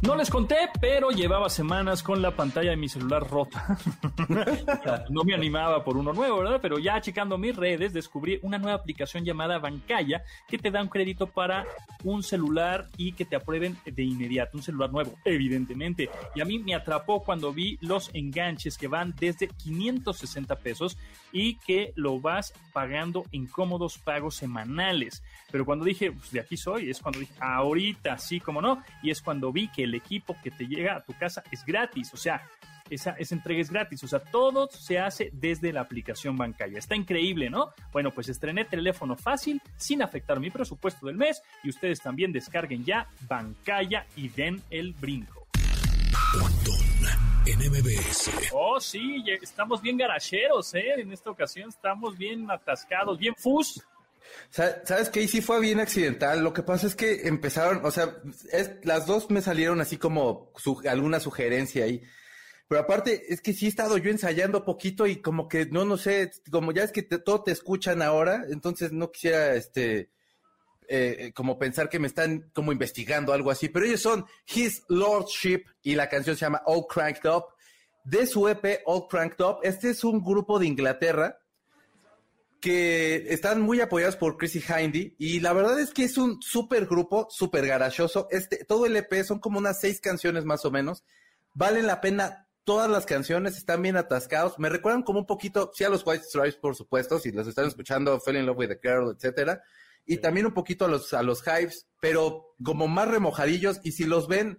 [0.00, 3.76] No les conté, pero llevaba semanas con la pantalla de mi celular rota.
[5.10, 6.60] no me animaba por uno nuevo, ¿verdad?
[6.62, 10.88] Pero ya checando mis redes descubrí una nueva aplicación llamada Bancaya que te da un
[10.88, 11.66] crédito para
[12.04, 14.56] un celular y que te aprueben de inmediato.
[14.56, 16.08] Un celular nuevo, evidentemente.
[16.36, 20.96] Y a mí me atrapó cuando vi los enganches que van desde 560 pesos
[21.32, 25.24] y que lo vas pagando en cómodos pagos semanales.
[25.50, 28.82] Pero cuando dije, pues de aquí soy, es cuando dije, ahorita sí, como no.
[29.02, 32.12] Y es cuando vi que el equipo que te llega a tu casa es gratis,
[32.14, 32.42] o sea,
[32.90, 36.78] esa, esa, entrega es gratis, o sea, todo se hace desde la aplicación bancaria.
[36.78, 37.72] Está increíble, ¿no?
[37.92, 42.84] Bueno, pues estrené teléfono fácil sin afectar mi presupuesto del mes y ustedes también descarguen
[42.84, 45.46] ya Bancaya y den el brinco.
[48.52, 50.94] Oh, sí, estamos bien garacheros, ¿eh?
[50.98, 53.82] En esta ocasión estamos bien atascados, bien fus.
[54.50, 55.22] ¿Sabes qué?
[55.22, 56.42] Y sí fue bien accidental.
[56.42, 58.16] Lo que pasa es que empezaron, o sea,
[58.52, 60.52] es, las dos me salieron así como
[60.88, 62.02] alguna sugerencia ahí.
[62.68, 65.96] Pero aparte, es que sí he estado yo ensayando poquito y como que, no, no
[65.96, 70.10] sé, como ya es que todo te escuchan ahora, entonces no quisiera, este,
[70.86, 73.68] eh, como pensar que me están como investigando algo así.
[73.68, 77.44] Pero ellos son His Lordship y la canción se llama All Cranked Up.
[78.04, 81.38] De su EP All Cranked Up, este es un grupo de Inglaterra
[82.60, 86.86] que están muy apoyados por Chrissy Hindy y la verdad es que es un súper
[86.86, 88.28] grupo, súper garachoso.
[88.30, 91.04] Este, todo el EP son como unas seis canciones más o menos.
[91.54, 94.58] Valen la pena todas las canciones, están bien atascados.
[94.58, 97.66] Me recuerdan como un poquito, sí a los White Stripes, por supuesto, si los están
[97.66, 99.62] escuchando, Fell in Love with a Girl, etcétera.
[100.04, 103.80] Y también un poquito a los, a los Hives, pero como más remojadillos.
[103.84, 104.58] Y si los ven,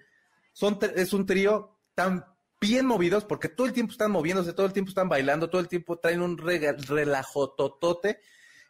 [0.53, 2.25] son, es un trío tan
[2.59, 5.67] bien movidos, porque todo el tiempo están moviéndose, todo el tiempo están bailando, todo el
[5.67, 8.19] tiempo traen un relajo totote.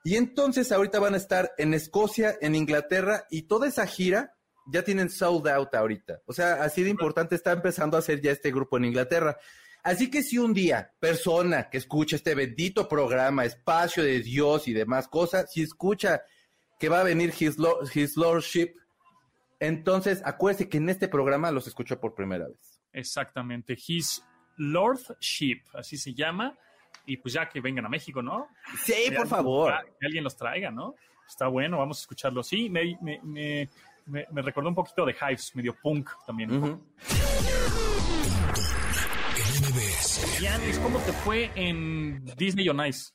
[0.04, 4.36] Y entonces ahorita van a estar en Escocia, en Inglaterra, y toda esa gira
[4.72, 6.22] ya tienen sold out ahorita.
[6.26, 9.38] O sea, así de importante está empezando a hacer ya este grupo en Inglaterra.
[9.84, 14.74] Así que si un día, persona que escucha este bendito programa, espacio de Dios y
[14.74, 16.22] demás cosas, si escucha
[16.80, 17.58] que va a venir His,
[17.94, 18.76] His Lordship,
[19.60, 22.69] entonces acuérdese que en este programa los escucho por primera vez.
[22.94, 24.26] Exactamente, His
[24.58, 26.58] Lordship, así se llama.
[27.06, 28.48] Y pues ya que vengan a México, ¿no?
[28.84, 29.74] Sí, por favor.
[30.00, 30.96] Que alguien los traiga, ¿no?
[31.28, 32.44] Está bueno, vamos a escucharlo.
[32.44, 33.70] Sí, me, me, me,
[34.06, 36.52] me recordó un poquito de Hives, medio punk también.
[36.52, 36.80] Uh
[40.82, 43.12] ¿cómo te fue en Disney on Ice?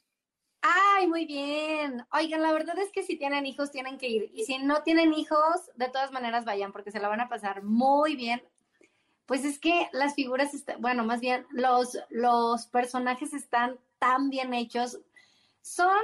[0.61, 2.05] Ay, muy bien.
[2.13, 4.31] Oigan, la verdad es que si tienen hijos tienen que ir.
[4.35, 7.63] Y si no tienen hijos, de todas maneras vayan porque se la van a pasar
[7.63, 8.43] muy bien.
[9.27, 14.99] Pues es que las figuras, bueno, más bien los, los personajes están tan bien hechos,
[15.63, 15.97] son,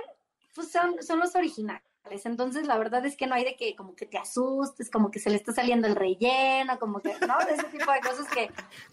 [0.55, 1.83] pues son, son los originales.
[2.25, 5.21] Entonces, la verdad es que no hay de que como que te asustes, como que
[5.21, 7.39] se le está saliendo el relleno, como que, ¿no?
[7.47, 8.51] De ese tipo de cosas que...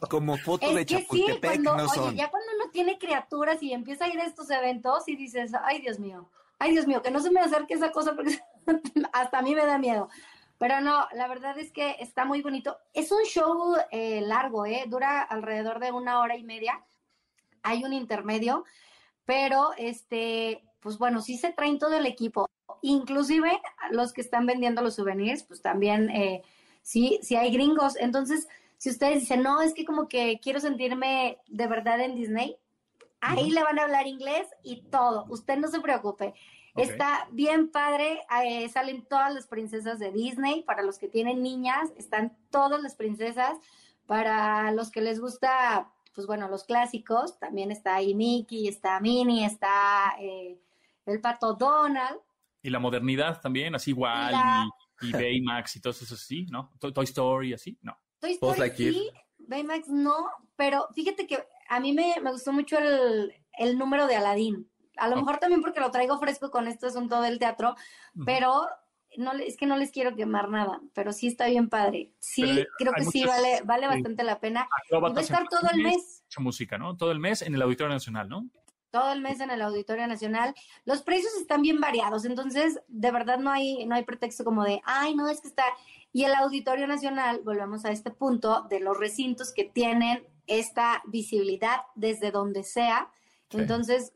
[0.10, 4.06] Como foto de que sí, cuando, no oye, ya cuando uno tiene criaturas y empieza
[4.06, 7.20] a ir a estos eventos y dices, ay, Dios mío, ay, Dios mío, que no
[7.20, 8.40] se me acerque esa cosa porque
[9.14, 10.10] hasta a mí me da miedo.
[10.58, 12.78] Pero no, la verdad es que está muy bonito.
[12.94, 14.86] Es un show eh, largo, ¿eh?
[14.88, 16.84] Dura alrededor de una hora y media.
[17.62, 18.66] Hay un intermedio,
[19.26, 22.50] pero este, pues bueno, sí se traen todo el equipo.
[22.82, 23.60] Inclusive
[23.92, 26.44] los que están vendiendo los souvenirs, pues también eh,
[26.82, 27.96] sí, sí hay gringos.
[27.98, 32.58] Entonces, si ustedes dicen, no, es que como que quiero sentirme de verdad en Disney,
[33.22, 35.26] ahí le van a hablar inglés y todo.
[35.30, 36.34] Usted no se preocupe.
[36.78, 41.92] Está bien padre, eh, salen todas las princesas de Disney, para los que tienen niñas,
[41.98, 43.58] están todas las princesas,
[44.06, 49.46] para los que les gusta, pues bueno, los clásicos, también está ahí Mickey, está Minnie,
[49.46, 50.60] está eh,
[51.06, 52.20] el pato Donald.
[52.62, 54.36] Y la modernidad también, así igual,
[55.02, 56.72] y, Baymax y todo eso sí, ¿no?
[56.80, 57.98] Toy Story, así, no.
[58.20, 59.10] Toy Story sí,
[59.40, 64.70] Baymax no, pero fíjate que a mí me, gustó mucho el, el número de Aladdin.
[64.98, 67.76] A lo mejor también porque lo traigo fresco con este asunto del teatro,
[68.26, 68.68] pero
[69.18, 72.12] no es que no les quiero quemar nada, pero sí está bien padre.
[72.20, 74.68] Sí, creo que sí vale vale bastante la pena.
[74.94, 76.24] va a estar todo el mes.
[76.26, 76.98] Mucha música, ¿no?
[76.98, 78.50] Todo el mes en el Auditorio Nacional, ¿no?
[78.92, 80.56] Todo el mes en el Auditorio Nacional.
[80.86, 84.82] Los precios están bien variados, entonces de verdad no hay no hay pretexto como de,
[84.86, 85.64] ay, no, es que está
[86.14, 91.82] y el Auditorio Nacional, volvemos a este punto de los recintos que tienen esta visibilidad
[91.96, 93.12] desde donde sea.
[93.52, 94.14] Entonces,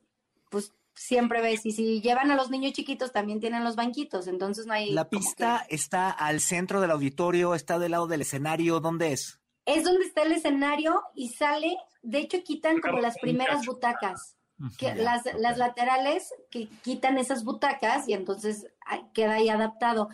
[0.51, 4.67] pues siempre ves, y si llevan a los niños chiquitos también tienen los banquitos, entonces
[4.67, 4.91] no hay...
[4.91, 9.39] La pista está al centro del auditorio, está del lado del escenario, ¿dónde es?
[9.65, 14.35] Es donde está el escenario y sale, de hecho quitan como las primeras butacas.
[14.77, 18.67] que las, las laterales que quitan esas butacas y entonces
[19.13, 20.09] queda ahí adaptado.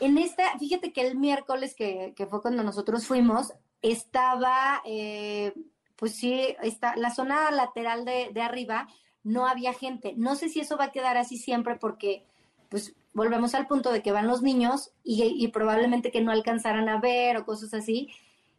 [0.00, 5.52] En esta, fíjate que el miércoles que, que fue cuando nosotros fuimos, estaba, eh,
[5.96, 8.86] pues sí, está, la zona lateral de, de arriba
[9.24, 10.14] no había gente.
[10.16, 12.24] No sé si eso va a quedar así siempre porque,
[12.68, 16.88] pues, volvemos al punto de que van los niños y, y probablemente que no alcanzaran
[16.88, 18.08] a ver o cosas así.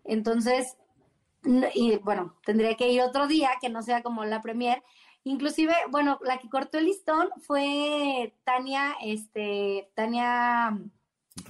[0.04, 0.78] Entonces,
[1.74, 4.84] y bueno, tendría que ir otro día que no sea como la premier.
[5.26, 10.78] Inclusive, bueno, la que cortó el listón fue Tania, este, Tania,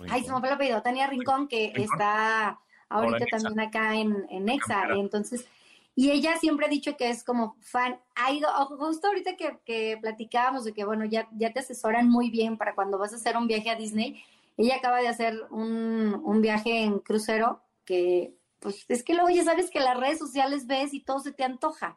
[0.09, 4.49] ay, se me fue el apellido, Tania Rincón, que está ahorita también acá en, en
[4.49, 4.89] Exa.
[4.95, 5.47] Entonces,
[5.95, 7.99] y ella siempre ha dicho que es como fan.
[8.15, 12.31] Ha ido, justo ahorita que, que platicábamos de que, bueno, ya, ya te asesoran muy
[12.31, 14.23] bien para cuando vas a hacer un viaje a Disney.
[14.57, 19.43] Ella acaba de hacer un, un viaje en crucero que, pues, es que luego ya
[19.43, 21.93] sabes que las redes sociales ves y todo se te antoja.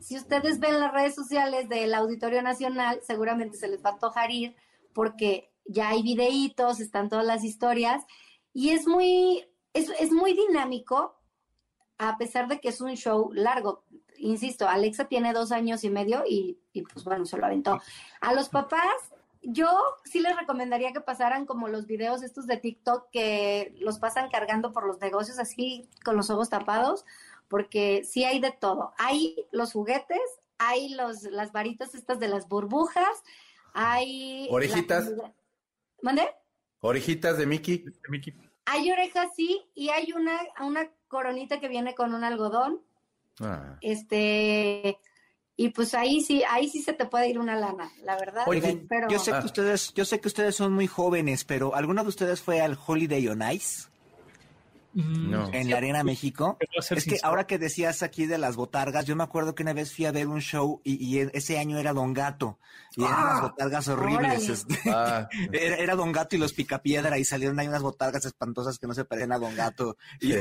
[0.00, 4.30] Si ustedes ven las redes sociales del Auditorio Nacional, seguramente se les va a antojar
[4.30, 4.56] ir
[4.94, 8.04] porque ya hay videitos, están todas las historias
[8.54, 11.14] y es muy, es, es muy dinámico
[11.98, 13.84] a pesar de que es un show largo,
[14.18, 16.58] insisto, Alexa tiene dos años y medio y,
[16.92, 17.80] pues bueno, se lo aventó.
[18.20, 19.68] A los papás, yo
[20.04, 24.72] sí les recomendaría que pasaran como los videos estos de TikTok que los pasan cargando
[24.72, 27.04] por los negocios así con los ojos tapados,
[27.48, 28.92] porque sí hay de todo.
[28.98, 30.20] Hay los juguetes,
[30.58, 33.22] hay los, las varitas estas de las burbujas,
[33.74, 34.48] hay...
[34.50, 35.10] Orejitas.
[36.00, 36.28] ¿Mande?
[36.80, 37.78] Orejitas de Mickey.
[37.78, 38.34] De Mickey.
[38.66, 42.80] Hay orejas, sí, y hay una, una coronita que viene con un algodón.
[43.38, 43.78] Ah.
[43.80, 44.98] Este,
[45.56, 48.44] y pues ahí sí, ahí sí se te puede ir una lana, la verdad.
[48.88, 49.08] pero...
[49.08, 49.44] yo sé que ah.
[49.44, 53.28] ustedes, yo sé que ustedes son muy jóvenes, pero ¿alguno de ustedes fue al Holiday
[53.28, 53.88] on Ice?
[54.94, 55.52] No.
[55.52, 56.56] En la Arena México.
[56.90, 59.92] Es que ahora que decías aquí de las botargas, yo me acuerdo que una vez
[59.92, 62.58] fui a ver un show y, ese año era Don Gato.
[62.96, 64.48] Y eran unas ah, botargas horribles.
[64.48, 64.78] Este.
[64.86, 65.28] Ah.
[65.52, 69.04] era, Don Gato y los Picapiedra y salieron ahí unas botargas espantosas que no se
[69.04, 69.96] parecen a Don Gato.
[70.20, 70.34] Y,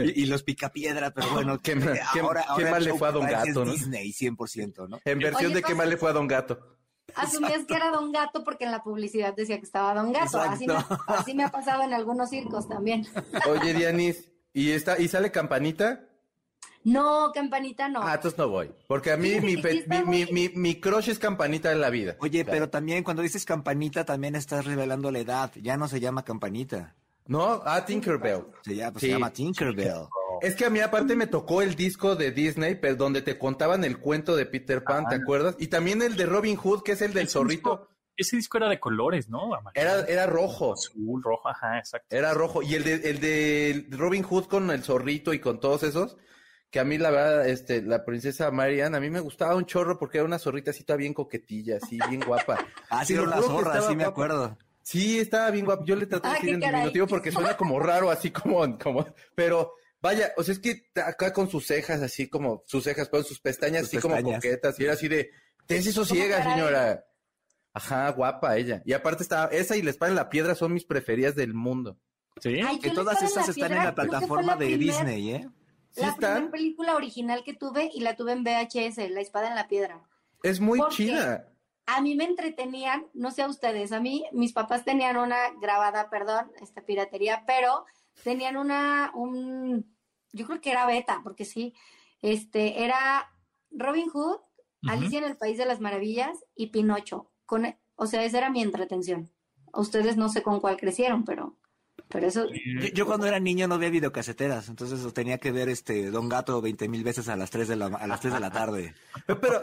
[0.00, 1.72] y, los Picapiedra, pero bueno, ¿qué,
[2.20, 3.64] ahora, qué mal le fue a Don Gato?
[3.64, 3.72] ¿no?
[3.72, 5.00] Disney, 100%, ¿no?
[5.04, 6.79] En versión de qué mal le fue a Don Gato.
[7.14, 10.40] Asumías que era Don Gato porque en la publicidad decía que estaba Don Gato.
[10.40, 10.74] Así me,
[11.06, 13.06] así me, ha pasado en algunos circos también.
[13.48, 16.06] Oye, Dianis, ¿y, está, ¿y sale Campanita?
[16.82, 18.02] No, Campanita no.
[18.02, 18.70] Ah, entonces no voy.
[18.86, 19.56] Porque a mí mi,
[20.06, 22.16] mi, mi, mi, crush es Campanita en la vida.
[22.20, 25.52] Oye, pero también cuando dices Campanita también estás revelando la edad.
[25.56, 26.96] Ya no se llama Campanita.
[27.26, 27.62] ¿No?
[27.64, 28.46] Ah, Tinkerbell.
[28.62, 30.08] Se llama, se llama Tinkerbell.
[30.42, 33.84] Es que a mí aparte me tocó el disco de Disney, pero donde te contaban
[33.84, 35.56] el cuento de Peter Pan, ¿te acuerdas?
[35.58, 37.88] Y también el de Robin Hood, que es el del zorrito.
[38.16, 39.50] ese disco era de colores, ¿no?
[39.74, 40.74] Era, era rojo.
[40.74, 42.14] Azul, rojo, ajá, exacto.
[42.14, 42.62] Era rojo.
[42.62, 46.16] Y el de, el de Robin Hood con el zorrito y con todos esos,
[46.70, 49.98] que a mí la verdad, este, la princesa Marianne, a mí me gustaba un chorro
[49.98, 52.58] porque era una zorrita así, bien coquetilla, así, bien guapa.
[52.90, 54.56] ah, sí, la zorra, sí me acuerdo.
[54.82, 55.84] Sí, estaba bien guapo.
[55.84, 59.74] Yo le traté de decir en diminutivo porque suena como raro, así como, como, pero
[60.02, 63.40] Vaya, o sea, es que acá con sus cejas, así como sus cejas, con sus
[63.40, 65.30] pestañas así como coquetas, y era así de,
[65.66, 67.04] te sosiega, señora.
[67.72, 68.82] Ajá, guapa ella.
[68.84, 71.98] Y aparte está, esa y la espada en la piedra son mis preferidas del mundo.
[72.40, 75.48] Sí, que todas estas están en la plataforma de Disney, ¿eh?
[75.90, 79.56] ¿Sí la primera película original que tuve y la tuve en VHS, La espada en
[79.56, 80.00] la piedra.
[80.42, 81.48] Es muy chida.
[81.86, 86.08] A mí me entretenían, no sé a ustedes, a mí mis papás tenían una grabada,
[86.08, 87.84] perdón, esta piratería, pero
[88.22, 89.96] tenían una, un,
[90.32, 91.74] yo creo que era beta, porque sí,
[92.22, 93.30] este, era
[93.70, 94.38] Robin Hood,
[94.88, 97.30] Alicia en el País de las Maravillas y Pinocho.
[97.44, 99.30] Con, o sea, esa era mi entretención.
[99.74, 101.58] Ustedes no sé con cuál crecieron, pero
[102.10, 102.46] pero eso...
[102.92, 106.88] Yo, cuando era niño no veía videocaseteras, entonces tenía que ver este Don Gato 20
[106.88, 108.94] mil veces a las 3 de la, a las 3 de la tarde.
[109.26, 109.62] Pero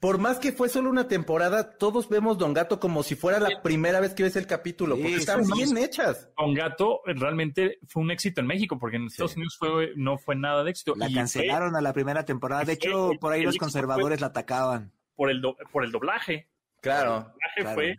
[0.00, 3.62] por más que fue solo una temporada, todos vemos Don Gato como si fuera la
[3.62, 6.30] primera vez que ves el capítulo, porque están bien hechas.
[6.38, 10.36] Don Gato realmente fue un éxito en México, porque en Estados Unidos fue, no fue
[10.36, 10.94] nada de éxito.
[10.96, 14.92] La cancelaron a la primera temporada, de hecho por ahí los conservadores la atacaban.
[15.16, 16.48] Por el, por el doblaje.
[16.80, 17.34] Claro.
[17.56, 17.98] El doblaje Fue,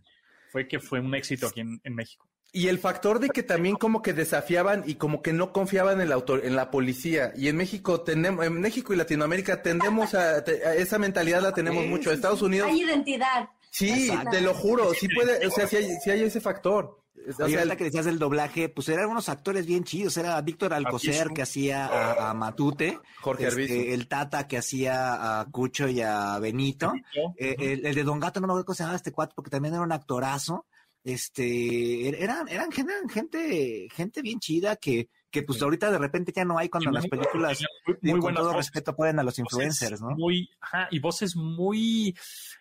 [0.54, 2.29] fue que fue un éxito aquí en México.
[2.52, 6.02] Y el factor de que también como que desafiaban y como que no confiaban en
[6.02, 7.32] el autor, en la policía.
[7.36, 12.12] Y en México tenemos, en México y Latinoamérica tendemos a, esa mentalidad la tenemos mucho.
[12.12, 12.70] Estados Unidos.
[12.70, 13.50] Hay identidad.
[13.70, 17.00] Sí, te lo juro, sí puede, o sea, sí hay, hay ese factor.
[17.28, 20.17] O sea, que decías del doblaje, pues eran unos actores bien chidos.
[20.17, 25.88] Era Víctor Alcocer que hacía a, Matute, Jorge este, el Tata que hacía a Cucho
[25.88, 26.94] y a Benito,
[27.38, 29.52] eh, el, el, de Don Gato no me acuerdo cómo se llamaba este cuatro porque
[29.52, 30.65] también era un actorazo
[31.04, 36.45] este, er, eran, eran, gente, gente bien chida que, que pues ahorita de repente ya
[36.45, 37.63] no hay cuando las películas,
[38.02, 40.12] muy, con todo respeto, ponen a los influencers, ¿no?
[40.12, 42.15] Muy, ajá, y voces muy,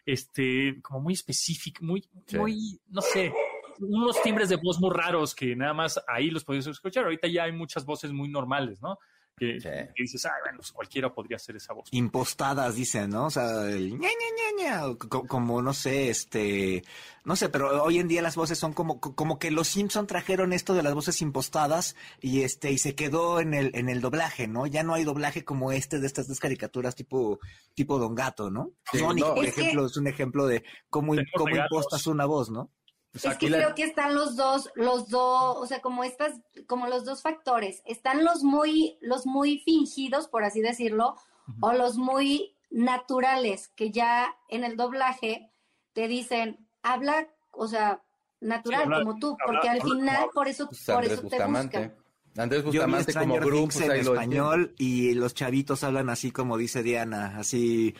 [0.04, 3.32] este, como muy específicas, muy, muy, no sé,
[3.80, 7.04] unos timbres de voz muy raros que nada más ahí los podías escuchar.
[7.04, 8.98] Ahorita ya hay muchas voces muy normales, ¿no?
[9.38, 11.88] Que, dices, ah, bueno, pues cualquiera podría hacer esa voz.
[11.92, 13.26] Impostadas, dicen, ¿no?
[13.26, 16.82] O sea, el ña, ña, ña, como, no sé, este,
[17.24, 20.52] no sé, pero hoy en día las voces son como, como que los Simpson trajeron
[20.52, 24.48] esto de las voces impostadas y este, y se quedó en el, en el doblaje,
[24.48, 24.66] ¿no?
[24.66, 27.38] Ya no hay doblaje como este de estas dos caricaturas tipo,
[27.74, 28.72] tipo Don Gato, ¿no?
[28.92, 32.70] Sonic, por ejemplo, es un ejemplo de cómo, cómo impostas una voz, ¿no?
[33.12, 36.34] Pues es que creo que están los dos, los dos, o sea, como estas,
[36.66, 37.82] como los dos factores.
[37.86, 41.16] Están los muy, los muy fingidos, por así decirlo,
[41.60, 45.50] o los muy naturales, que ya en el doblaje
[45.94, 48.02] te dicen, habla, o sea,
[48.40, 51.96] natural, como tú, porque al final, por eso, pues por eso te buscan.
[52.38, 57.94] Andrés Bustamante como Brooks en español y los chavitos hablan así como dice Diana, así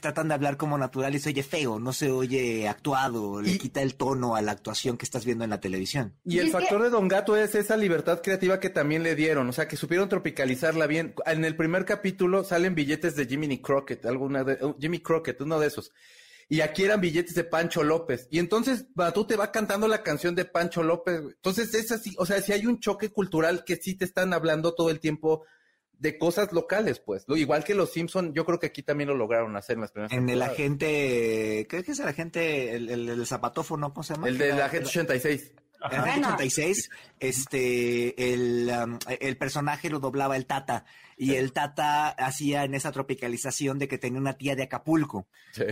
[0.00, 3.82] tratan de hablar como natural y se oye feo, no se oye actuado, le quita
[3.82, 6.14] el tono a la actuación que estás viendo en la televisión.
[6.24, 9.52] Y, el factor de Don Gato es esa libertad creativa que también le dieron, o
[9.52, 11.14] sea, que supieron tropicalizarla bien.
[11.24, 15.60] En el primer capítulo salen billetes de Jimmy Crockett, alguna de, oh, Jimmy Crockett, uno
[15.60, 15.92] de esos
[16.48, 18.28] y aquí eran billetes de Pancho López.
[18.30, 21.20] Y entonces tú te va cantando la canción de Pancho López.
[21.20, 24.74] Entonces es así, o sea, si hay un choque cultural que sí te están hablando
[24.74, 25.44] todo el tiempo
[25.98, 27.24] de cosas locales, pues.
[27.26, 29.92] Lo, igual que los Simpson, yo creo que aquí también lo lograron hacer en las
[29.92, 34.28] primeras En el agente, ¿qué es el agente, el, el, zapatófono, ¿cómo se llama?
[34.28, 35.52] El del agente 86.
[35.90, 40.84] En el 86, este, el, um, el personaje lo doblaba el Tata
[41.16, 45.26] y el Tata hacía en esa tropicalización de que tenía una tía de Acapulco.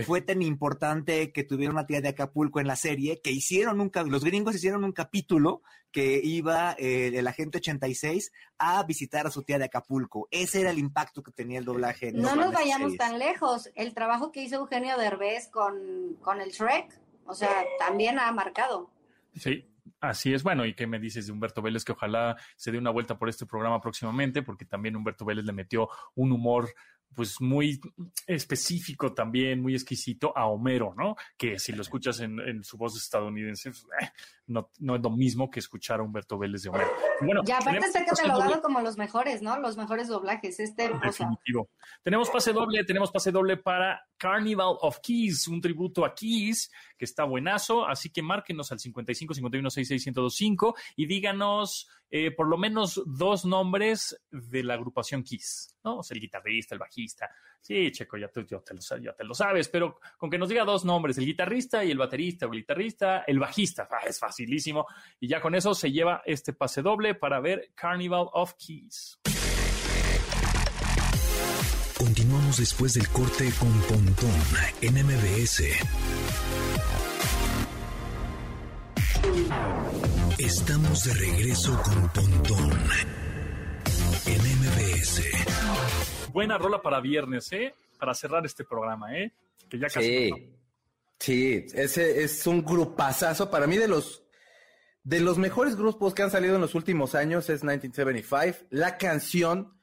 [0.05, 3.91] Fue tan importante que tuviera una tía de Acapulco en la serie que hicieron un,
[4.07, 5.61] los gringos hicieron un capítulo
[5.91, 10.27] que iba eh, el agente 86 a visitar a su tía de Acapulco.
[10.31, 12.11] Ese era el impacto que tenía el doblaje.
[12.11, 13.69] no nos vayamos tan lejos.
[13.75, 18.89] El trabajo que hizo Eugenio Derbez con, con el Shrek, o sea, también ha marcado.
[19.35, 19.65] Sí,
[20.01, 22.91] Así es, bueno, y qué me dices de Humberto Vélez, que ojalá se dé una
[22.91, 26.69] vuelta por este programa próximamente, porque también Humberto Vélez le metió un humor
[27.15, 27.79] pues muy
[28.27, 31.15] específico también, muy exquisito a Homero, ¿no?
[31.37, 34.09] Que si lo escuchas en, su voz estadounidense, pues, eh,
[34.47, 36.91] no, no, es lo mismo que escuchar a Humberto Vélez de Homero.
[37.21, 39.57] Bueno, ya aparte está catalogado como los mejores, ¿no?
[39.59, 41.69] Los mejores doblajes, este Definitivo.
[42.03, 47.05] Tenemos pase doble, tenemos pase doble para Carnival of Keys, un tributo a Keys, que
[47.05, 52.57] está buenazo, así que márquenos al 55 51 66 1025 y díganos eh, por lo
[52.57, 55.99] menos dos nombres de la agrupación Kiss, ¿no?
[55.99, 57.29] O el guitarrista, el bajista.
[57.61, 60.83] Sí, Checo, ya, tú, te lo, te lo sabes, pero con que nos diga dos
[60.83, 64.87] nombres, el guitarrista y el baterista, o el guitarrista, el bajista, ah, es facilísimo.
[65.19, 69.19] Y ya con eso se lleva este pase doble para ver Carnival of Keys.
[71.97, 74.31] Continuamos después del corte con Pontón
[74.81, 75.63] en MBS.
[80.37, 83.24] Estamos de regreso con Pontón
[84.27, 85.21] en MBS.
[86.31, 87.73] Buena rola para viernes, ¿eh?
[87.99, 89.31] Para cerrar este programa, ¿eh?
[89.69, 90.29] Que ya casi.
[90.29, 90.31] Sí,
[91.19, 94.23] sí ese es un grupazazo para mí de los
[95.03, 98.67] de los mejores grupos que han salido en los últimos años es 1975.
[98.71, 99.79] La canción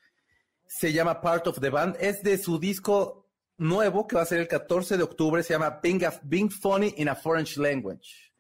[0.67, 4.41] se llama Part of the Band, es de su disco nuevo que va a ser
[4.41, 8.32] el 14 de octubre, se llama Being Funny in a Foreign Language.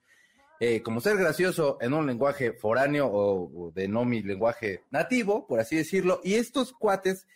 [0.64, 5.58] Eh, como ser gracioso en un lenguaje foráneo o, de no mi lenguaje nativo, por
[5.58, 6.20] así decirlo.
[6.22, 7.26] Y estos cuates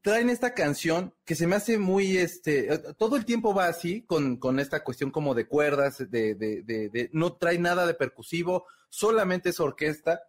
[0.00, 4.02] traen esta canción que se me hace muy, este, eh, todo el tiempo va así,
[4.02, 8.64] con, con esta cuestión como de cuerdas, de, de, de, no trae nada de percusivo,
[8.90, 10.20] solamente es orquesta.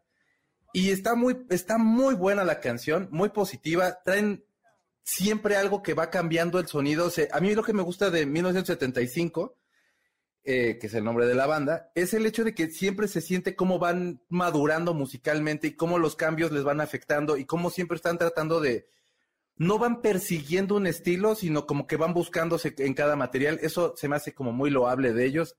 [0.74, 4.00] Y está muy, está muy buena la canción, muy positiva.
[4.04, 4.44] Traen
[5.04, 7.12] siempre algo que va cambiando el sonido.
[7.32, 9.59] a mí lo que me gusta de 1975
[10.44, 13.22] eh, que es el nombre de la banda, es el hecho de que siempre se
[13.22, 17.96] siente cómo van madurando musicalmente y cómo los cambios les van afectando y cómo siempre
[17.96, 18.88] están tratando de,
[19.60, 23.60] no van persiguiendo un estilo, sino como que van buscándose en cada material.
[23.62, 25.58] Eso se me hace como muy loable de ellos.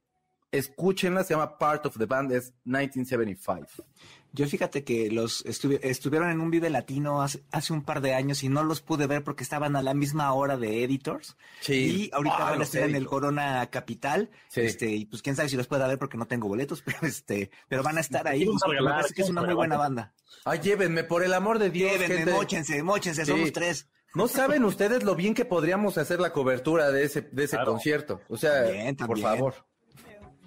[0.52, 3.84] Escúchenla, se llama Part of the Band, es 1975.
[4.32, 8.48] Yo fíjate que los estuvieron en un Vive Latino hace, un par de años y
[8.48, 11.36] no los pude ver porque estaban a la misma hora de Editors.
[11.60, 11.74] Sí.
[11.74, 14.30] Y ahorita ah, van a estar en el Corona Capital.
[14.54, 17.50] Este, y pues quién sabe si los pueda ver porque no tengo boletos, pero este,
[17.68, 18.46] pero van a estar ahí.
[18.46, 20.12] me parece que es una muy buena banda.
[20.44, 21.92] Ay, llévenme, por el amor de Dios.
[21.92, 22.32] Llévenme, gente.
[22.32, 23.88] mochense, mochense, somos tres.
[24.14, 28.20] No saben ustedes lo bien que podríamos hacer la cobertura de ese, de ese concierto.
[28.28, 28.64] O sea,
[29.06, 29.54] por favor.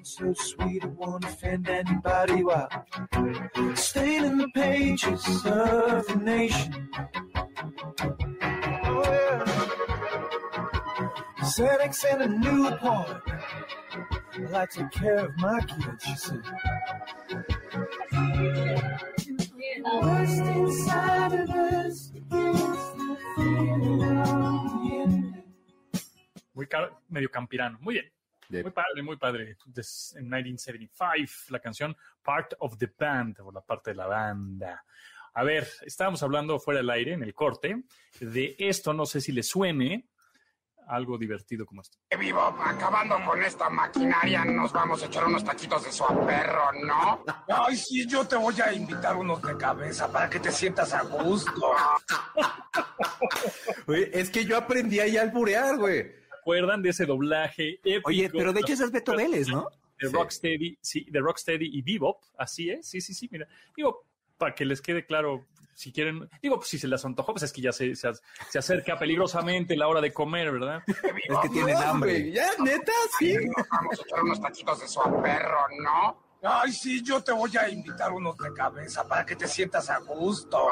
[0.05, 2.69] So sweet, I won't offend anybody while
[3.75, 6.89] staying in the pages of the nation.
[8.85, 9.43] Oh, yeah.
[11.41, 13.21] Xanax and a Newport.
[14.39, 16.43] Well, I take care of my kids, she said.
[19.85, 25.43] Worst inside of us is the feeling of the.
[26.53, 26.67] Muy
[27.09, 27.77] medio campirano.
[27.81, 28.05] Muy bien.
[28.61, 29.57] Muy padre, muy padre.
[29.65, 34.85] Des- en 1975, la canción Part of the Band, o la parte de la banda.
[35.33, 37.83] A ver, estábamos hablando fuera del aire, en el corte,
[38.19, 40.07] de esto, no sé si le suene
[40.85, 41.97] algo divertido como esto.
[42.19, 47.23] Vivo, acabando con esta maquinaria, nos vamos a echar unos taquitos de su perro, ¿no?
[47.47, 51.01] Ay, sí, yo te voy a invitar unos de cabeza para que te sientas a
[51.03, 51.51] gusto.
[53.87, 56.22] Es que yo aprendí ahí a alburear, güey.
[56.43, 58.09] ¿Se acuerdan de ese doblaje épico?
[58.09, 59.69] Oye, pero de hecho es Beto Vélez, ¿no?
[59.97, 60.13] De Sí.
[60.13, 63.47] Rocksteady, sí, de Rocksteady y Bebop, así es, sí, sí, sí, mira.
[63.77, 64.05] Digo,
[64.37, 67.53] para que les quede claro, si quieren, digo, pues si se les antojó, pues es
[67.53, 68.09] que ya se, se,
[68.49, 70.83] se acerca peligrosamente la hora de comer, ¿verdad?
[71.29, 72.29] Es que tienen hambre.
[72.33, 73.37] Ya, neta, sí.
[73.71, 76.21] Vamos a echar unos taquitos de su perro, ¿no?
[76.43, 79.99] Ay, sí, yo te voy a invitar unos de cabeza para que te sientas a
[79.99, 80.67] gusto.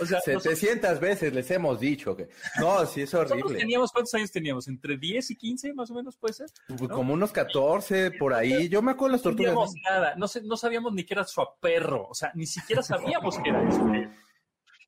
[0.00, 2.28] O sea, nosotros, 700 veces les hemos dicho que.
[2.60, 3.56] No, sí, es horrible.
[3.58, 4.68] teníamos, ¿cuántos años teníamos?
[4.68, 6.46] ¿Entre 10 y 15 más o menos puede ser?
[6.90, 8.68] Como unos 14 por ahí.
[8.68, 9.50] Yo me acuerdo las No tortugas.
[9.52, 13.38] sabíamos nada, no, no sabíamos ni que era su perro, o sea, ni siquiera sabíamos
[13.38, 13.84] que era eso.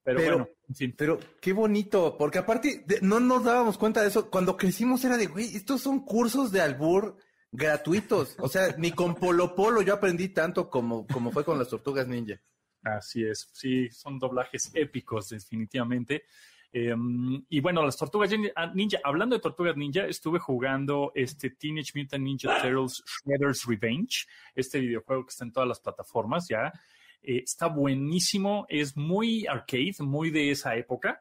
[0.05, 0.95] Pero, Pero- bueno, en fin.
[0.99, 4.31] Pero qué bonito, porque aparte de- no nos dábamos cuenta de eso.
[4.31, 7.17] Cuando crecimos era de, güey, estos son cursos de albur
[7.53, 8.35] gratuitos.
[8.41, 12.09] O sea, ni con Polo Polo yo aprendí tanto como, como fue con las tortugas
[12.09, 12.41] ninja.
[12.83, 16.25] Así es, sí, son doblajes épicos, definitivamente.
[16.73, 16.95] Eh,
[17.51, 22.25] y bueno, las tortugas ah, ninja, hablando de tortugas ninja, estuve jugando este Teenage Mutant
[22.25, 26.73] Ninja Turtles Shredder's Revenge, este videojuego que está en todas las plataformas ya.
[27.23, 31.21] Eh, está buenísimo, es muy arcade, muy de esa época.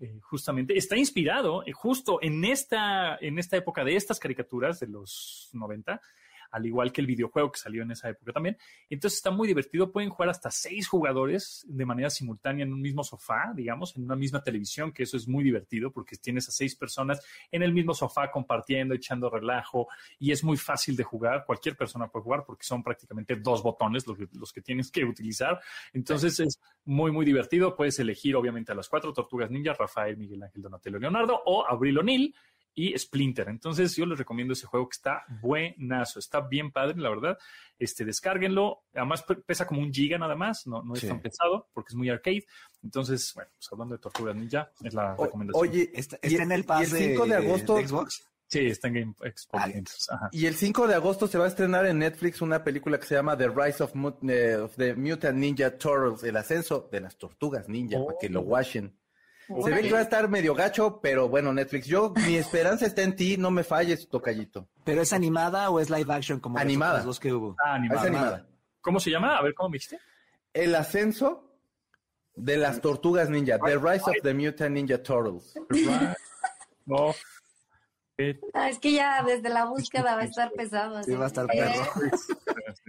[0.00, 4.86] eh, justamente está inspirado eh, justo en esta, en esta época de estas caricaturas de
[4.86, 6.00] los 90,
[6.50, 8.56] al igual que el videojuego que salió en esa época también.
[8.88, 9.92] Entonces está muy divertido.
[9.92, 14.16] Pueden jugar hasta seis jugadores de manera simultánea en un mismo sofá, digamos, en una
[14.16, 17.94] misma televisión, que eso es muy divertido porque tienes a seis personas en el mismo
[17.94, 19.88] sofá compartiendo, echando relajo
[20.18, 21.44] y es muy fácil de jugar.
[21.46, 25.04] Cualquier persona puede jugar porque son prácticamente dos botones los que, los que tienes que
[25.04, 25.60] utilizar.
[25.92, 27.76] Entonces es muy, muy divertido.
[27.76, 31.98] Puedes elegir, obviamente, a las cuatro tortugas ninjas, Rafael, Miguel Ángel, Donatello, Leonardo o Abril
[31.98, 32.34] O'Neill
[32.74, 33.48] y Splinter.
[33.48, 37.38] Entonces yo les recomiendo ese juego que está buenazo, está bien padre, la verdad.
[37.78, 38.84] Este, descárguenlo.
[38.94, 41.08] Además pe- pesa como un giga nada más, no, no es Sí.
[41.08, 42.44] tan pesado porque es muy arcade.
[42.82, 45.68] Entonces, bueno, pues hablando de Tortugas Ninja, es la O- recomendación.
[45.68, 47.76] oye, Está, en el pase 5 de agosto.
[47.76, 48.26] de Xbox.
[48.46, 49.58] sí, está en Game Expo.
[49.58, 49.68] Ah,
[50.10, 50.28] ajá.
[50.32, 53.14] Y el 5 de agosto se va a estrenar en Netflix una película que se
[53.14, 57.16] llama The Rise of, Mut- eh, of the Mutant Ninja Turtles, el ascenso de las
[57.16, 58.96] tortugas ninja, para que lo watchen.
[59.64, 63.02] Se ve que va a estar medio gacho, pero bueno, Netflix, yo, mi esperanza está
[63.02, 64.68] en ti, no me falles, tocallito.
[64.84, 66.92] ¿Pero es animada o es live action como las Animada.
[66.92, 67.56] otras dos que hubo?
[67.64, 68.00] Ah, animada.
[68.00, 68.46] Es animada.
[68.80, 69.36] ¿Cómo se llama?
[69.36, 69.98] A ver, ¿cómo me dijiste?
[70.52, 71.44] El ascenso
[72.34, 75.54] de las tortugas ninja, The Rise of the Mutant Ninja Turtles.
[76.86, 77.14] No.
[78.52, 81.02] Ah, es que ya desde la búsqueda va a estar pesado.
[81.02, 81.82] Sí, va a estar perro.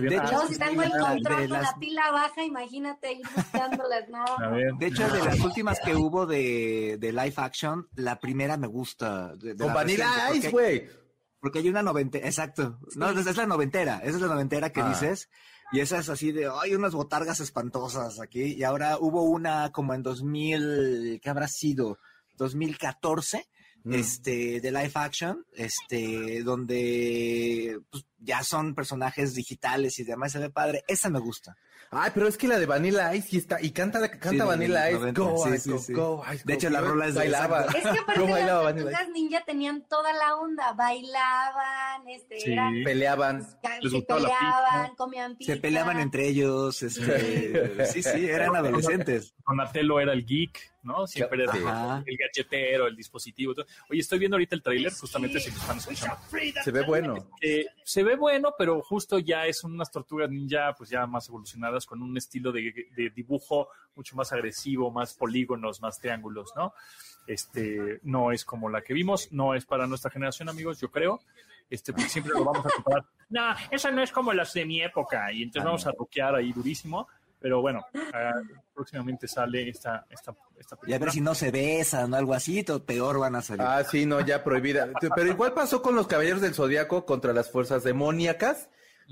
[0.00, 3.12] De Ah, hecho, Luego, si tengo el de control con las- la pila baja, imagínate
[3.14, 4.24] ir buscándolas, ¿no?
[4.52, 4.72] ver.
[4.74, 9.34] De hecho, de las últimas que hubo de, de live action, la primera me gusta.
[9.36, 11.06] de- de Con la Vanilla reciente, Ice, porque- güey.
[11.40, 12.78] Porque hay una noventera, exacto.
[12.96, 14.88] No, esa es la noventera, esa es la noventera que Ah.
[14.88, 15.28] dices.
[15.72, 18.54] Y esa es así de, hay unas botargas espantosas aquí.
[18.54, 21.98] Y ahora hubo una como en 2000, ¿qué habrá sido?
[22.36, 23.46] 2014,
[23.84, 23.94] Mm.
[23.94, 30.50] este, de live action, este, donde pues, ya son personajes digitales y demás, se ve
[30.50, 30.84] padre.
[30.88, 31.56] Esa me gusta.
[31.90, 34.90] Ay, pero es que la de Vanilla Ice sí está, y canta, canta Sí, Vanilla
[34.90, 35.92] Ice, 90, go, sí, Ice, sí, go, sí.
[35.92, 36.58] go, Ice, De go.
[36.58, 37.62] hecho, la rola es de bailaba.
[37.66, 42.52] Es que aparte las tortugas ninja tenían toda la onda, bailaban, este, Sí.
[42.52, 43.46] eran, Peleaban.
[43.82, 45.54] Les se peleaban, comían pizza.
[45.54, 49.34] Se peleaban entre ellos, este, sí, sí, eran adolescentes.
[49.46, 51.06] Donatello era el geek, ¿no?
[51.06, 52.02] Siempre era Ajá.
[52.04, 53.54] el gadgetero, el dispositivo.
[53.54, 53.64] todo.
[53.90, 56.18] Oye, estoy viendo ahorita el tráiler, justamente si nos están escuchando.
[56.64, 57.30] Se ve bueno.
[57.40, 61.84] Eh, se ve bueno, pero justo ya es unas tortugas ninja, pues ya más evolucionadas,
[61.84, 66.72] con un estilo de, de dibujo mucho más agresivo, más polígonos, más triángulos, ¿no?
[67.26, 71.20] Este, no es como la que vimos, no es para nuestra generación, amigos, yo creo.
[71.68, 73.04] Este, porque siempre lo vamos a comparar.
[73.28, 76.52] No, esa no es como las de mi época, y entonces vamos a roquear ahí
[76.52, 77.08] durísimo.
[77.46, 78.32] Pero bueno, ah,
[78.74, 82.64] próximamente sale esta, esta, esta Y a ver si no se besan o algo así,
[82.84, 83.62] peor van a salir.
[83.64, 84.90] Ah, sí, no, ya prohibida.
[85.14, 88.68] Pero igual pasó con los Caballeros del Zodíaco contra las fuerzas demoníacas,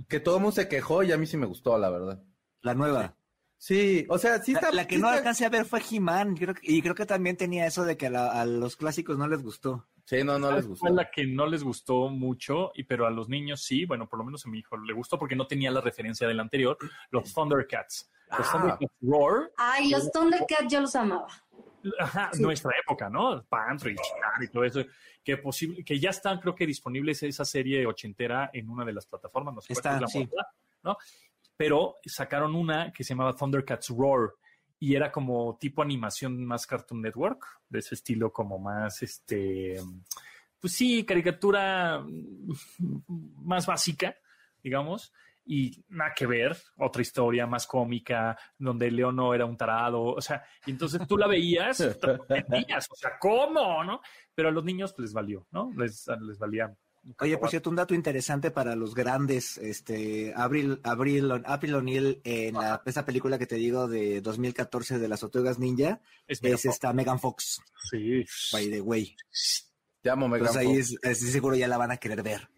[0.08, 2.24] que todo el mundo se quejó y a mí sí me gustó, la verdad.
[2.62, 3.14] La nueva.
[3.56, 4.72] Sí, o sea, sí La, está...
[4.72, 7.06] la que sí no está- alcancé a ver fue He-Man, creo que- y creo que
[7.06, 9.86] también tenía eso de que a, la- a los clásicos no les gustó.
[10.06, 10.80] Sí, no, no les ¿Sabes gustó.
[10.80, 14.18] cuál la que no les gustó mucho, y pero a los niños sí, bueno, por
[14.18, 16.76] lo menos a mi hijo le gustó porque no tenía la referencia del anterior,
[17.10, 18.10] los Thundercats.
[18.30, 18.52] Los Ah.
[18.52, 21.26] Thundercats Roar, Ay, los Thundercats yo los amaba.
[22.00, 23.44] ajá, nuestra época, ¿no?
[23.44, 23.94] Panther
[24.42, 24.80] y todo eso,
[25.22, 29.06] que posible, que ya están, creo que disponibles esa serie ochentera en una de las
[29.06, 30.18] plataformas, no sé cuál Está, es la sí.
[30.30, 30.46] moda,
[30.82, 30.96] ¿no?
[31.56, 34.32] Pero sacaron una que se llamaba Thundercats Roar
[34.80, 39.80] y era como tipo animación más Cartoon Network, de ese estilo como más, este,
[40.60, 42.52] pues sí, caricatura mm,
[43.44, 44.16] más básica,
[44.62, 45.12] digamos,
[45.46, 50.42] y nada que ver, otra historia más cómica, donde Leono era un tarado, o sea,
[50.66, 53.84] y entonces tú la veías, sorprendías, o sea, ¿cómo?
[53.84, 54.00] ¿no?
[54.34, 55.70] Pero a los niños pues, les valió, ¿no?
[55.76, 56.74] Les, les valía.
[57.20, 62.54] Oye, por cierto, un dato interesante para los grandes, este, Abril, Abril, April O'Neil en
[62.54, 66.58] la, esa película que te digo de 2014 de las Tortugas Ninja, Es es, Megan
[66.58, 66.64] Fox.
[66.74, 69.14] esta Megan Fox, Sí, by the way.
[70.00, 70.98] Te amo, Megan Entonces ahí Fox.
[71.02, 72.48] es, es- seguro ya la van a querer ver.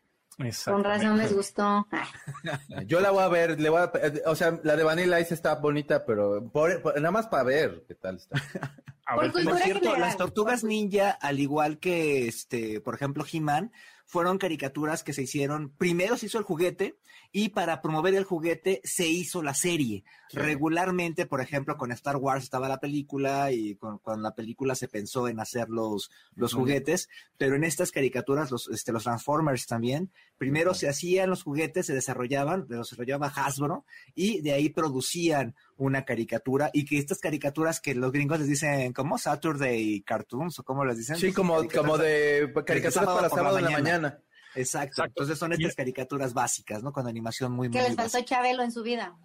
[0.66, 1.86] Con razón les gustó.
[2.86, 3.90] Yo la voy a ver, le voy a,
[4.26, 7.84] o sea, la de Vanilla Ice está bonita, pero por- por- nada más para ver
[7.88, 8.36] qué tal está.
[9.08, 10.00] A Por ver, cultura Por cierto, general.
[10.00, 13.70] las tortugas ninja, al igual que este, por ejemplo, He-Man,
[14.06, 16.96] fueron caricaturas que se hicieron, primero se hizo el juguete
[17.32, 20.04] y para promover el juguete se hizo la serie.
[20.32, 24.88] Regularmente, por ejemplo, con Star Wars estaba la película y con, con la película se
[24.88, 30.12] pensó en hacer los, los juguetes, pero en estas caricaturas, los, este, los Transformers también,
[30.38, 33.84] primero se hacían los juguetes, se desarrollaban, los desarrollaba Hasbro
[34.14, 38.92] y de ahí producían una caricatura y que estas caricaturas que los gringos les dicen
[38.92, 41.16] como Saturday Cartoons o como les dicen.
[41.16, 43.98] Sí, como, como de caricaturas sábado para por la sábado en la mañana.
[44.08, 44.22] mañana.
[44.54, 44.88] Exacto.
[44.88, 45.04] Exacto.
[45.08, 46.92] Entonces son estas caricaturas básicas, ¿no?
[46.92, 48.22] Con animación muy, que muy les faltó.
[48.22, 49.16] Chabelo en su vida.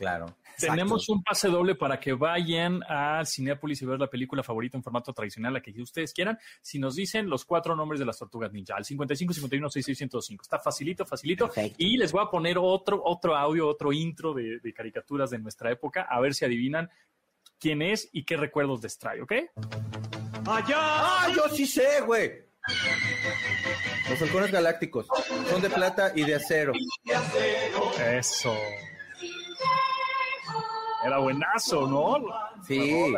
[0.00, 0.34] Claro.
[0.58, 4.82] Tenemos un pase doble para que vayan a Cinepolis y ver la película favorita en
[4.82, 6.38] formato tradicional, la que ustedes quieran.
[6.62, 10.42] Si nos dicen los cuatro nombres de las tortugas ninja, al 55 51 6605.
[10.42, 11.48] Está facilito, facilito.
[11.48, 11.76] Perfecto.
[11.78, 15.70] Y les voy a poner otro, otro audio, otro intro de, de caricaturas de nuestra
[15.70, 16.88] época, a ver si adivinan
[17.58, 19.32] quién es y qué recuerdos les trae, ¿ok?
[20.46, 22.32] ¡Ah, yo sí sé, güey!
[24.08, 25.06] Los halcones galácticos
[25.50, 26.72] son de plata y de acero.
[28.02, 28.56] Eso.
[31.04, 32.18] Era buenazo, ¿no?
[32.66, 33.14] Sí.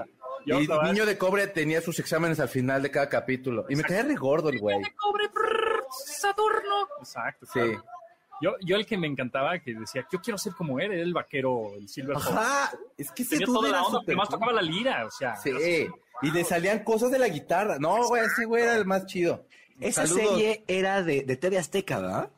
[0.47, 0.83] Yo Y vez.
[0.85, 3.67] Niño de Cobre tenía sus exámenes al final de cada capítulo.
[3.69, 4.77] Y me caía re gordo el güey.
[4.97, 6.89] cobre, brrr, Saturno.
[6.99, 7.47] Exacto.
[7.53, 7.61] Sí.
[8.41, 11.13] Yo, yo el que me encantaba, que decía, yo quiero ser como él, era el
[11.13, 12.27] vaquero, el Silver Fox.
[12.29, 12.73] Ajá.
[12.99, 14.39] Es que ese Tenía toda era la onda, súper además cool.
[14.41, 15.37] tocaba la lira, o sea.
[15.37, 15.87] Sí.
[16.23, 17.79] Y le salían cosas de la guitarra.
[17.79, 19.47] No, güey, ese güey era el más chido.
[19.81, 20.31] Esa Saludos.
[20.39, 22.31] serie era de, de TV Azteca, ¿verdad?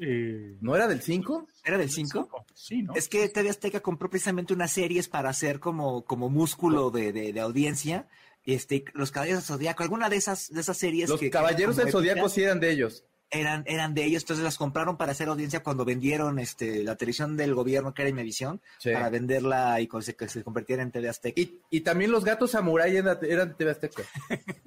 [0.00, 1.46] Eh, ¿No era del 5?
[1.64, 2.28] ¿Era del 5?
[2.54, 2.94] Sí, ¿no?
[2.94, 7.32] Es que TV Azteca compró precisamente unas series para hacer como, como músculo de, de,
[7.32, 8.08] de audiencia.
[8.44, 11.90] Este, los Caballeros del Zodíaco, alguna de esas, de esas series Los que- Caballeros del
[11.92, 13.04] Zodíaco sí eran de ellos.
[13.32, 17.36] Eran, eran de ellos, entonces las compraron para hacer audiencia cuando vendieron este, la televisión
[17.36, 18.90] del gobierno, que era Imevisión, Sí.
[18.92, 21.40] para venderla y que se, que se convirtiera en TV Azteca.
[21.40, 24.02] Y, y también los gatos samurai eran, eran TV Azteca.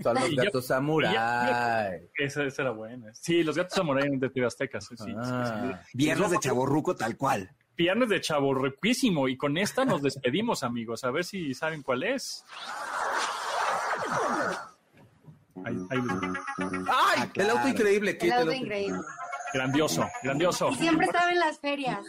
[0.04, 1.14] Son los Y gatos samurai.
[2.18, 3.14] Esa, esa era buena.
[3.14, 5.82] Sí, los gatos samurai eran de TV Azteca, sí, sí, sí, Ah.
[5.86, 5.98] sí.
[5.98, 7.52] Viernes de Chaborruco tal cual.
[7.78, 9.28] Viernes de chavo riquísimo.
[9.28, 11.04] Y con esta nos despedimos, amigos.
[11.04, 12.44] A ver si saben cuál es.
[15.64, 16.34] Ahí, ahí va.
[16.60, 16.86] ¡Ay!
[16.90, 17.68] Ah, El auto claro.
[17.70, 18.18] increíble.
[18.20, 19.00] El auto el increíble.
[19.54, 20.70] Grandioso, grandioso.
[20.72, 22.00] Y siempre estaba en las ferias.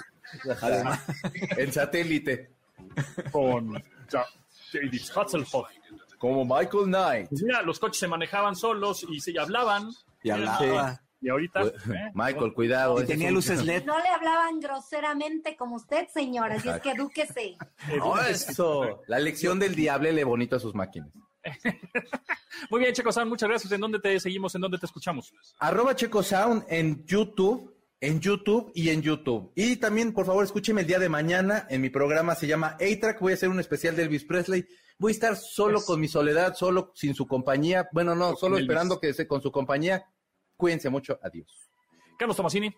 [0.50, 1.00] Ajá.
[1.56, 2.50] En satélite.
[3.30, 3.72] Con
[4.72, 5.68] David Hasselhoff.
[6.18, 7.28] Como Michael Knight.
[7.28, 9.90] Pues mira, los coches se manejaban solos y se hablaban.
[10.22, 11.00] Y hablaba.
[11.26, 11.60] Y ahorita.
[11.64, 11.72] ¿eh?
[12.14, 13.02] Michael, cuidado.
[13.02, 13.84] Y tenía luces LED.
[13.84, 17.56] No le hablaban groseramente como usted, señora, así es que edúquese.
[17.98, 19.02] No, eso.
[19.08, 21.10] La lección del diable le bonito a sus máquinas.
[22.70, 23.72] Muy bien, Checo San, muchas gracias.
[23.72, 24.54] ¿En dónde te seguimos?
[24.54, 25.34] ¿En dónde te escuchamos?
[25.58, 29.50] Arroba Checo Sound en YouTube, en YouTube y en YouTube.
[29.56, 33.18] Y también, por favor, escúcheme el día de mañana en mi programa, se llama A-Track.
[33.20, 34.64] Voy a hacer un especial de Elvis Presley.
[34.96, 37.88] Voy a estar solo con mi soledad, solo sin su compañía.
[37.92, 38.68] Bueno, no, solo Elvis.
[38.68, 40.06] esperando que esté con su compañía.
[40.56, 41.18] Cuídense mucho.
[41.22, 41.70] Adiós.
[42.18, 42.74] Carlos Tomasini.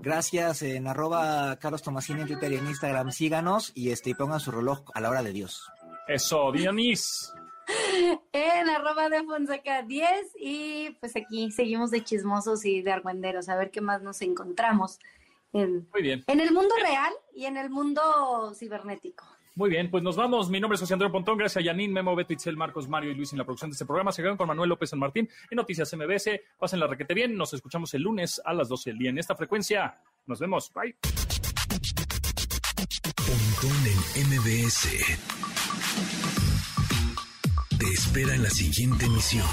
[0.00, 3.10] Gracias en arroba Carlos Tomasini en Twitter y en Instagram.
[3.12, 5.70] Síganos y este y pongan su reloj a la hora de Dios.
[6.08, 7.32] Eso, Dionis.
[8.32, 13.54] En arroba de Fonseca 10 y pues aquí seguimos de chismosos y de argüenderos a
[13.56, 14.98] ver qué más nos encontramos
[15.52, 16.24] en, Muy bien.
[16.26, 19.24] en el mundo real y en el mundo cibernético.
[19.54, 20.48] Muy bien, pues nos vamos.
[20.48, 21.36] Mi nombre es José Andrés Pontón.
[21.36, 23.84] Gracias a Yanin, Memo, Beto, Itzel, Marcos, Mario y Luis en la producción de este
[23.84, 24.10] programa.
[24.10, 26.40] Se quedan con Manuel López San Martín en Noticias MBS.
[26.58, 27.36] Pasen la requete bien.
[27.36, 30.00] Nos escuchamos el lunes a las 12 del día en esta frecuencia.
[30.26, 30.72] Nos vemos.
[30.72, 30.96] Bye.
[33.16, 33.76] Pontón
[34.14, 34.88] en MBS.
[37.78, 39.46] Te espera en la siguiente emisión.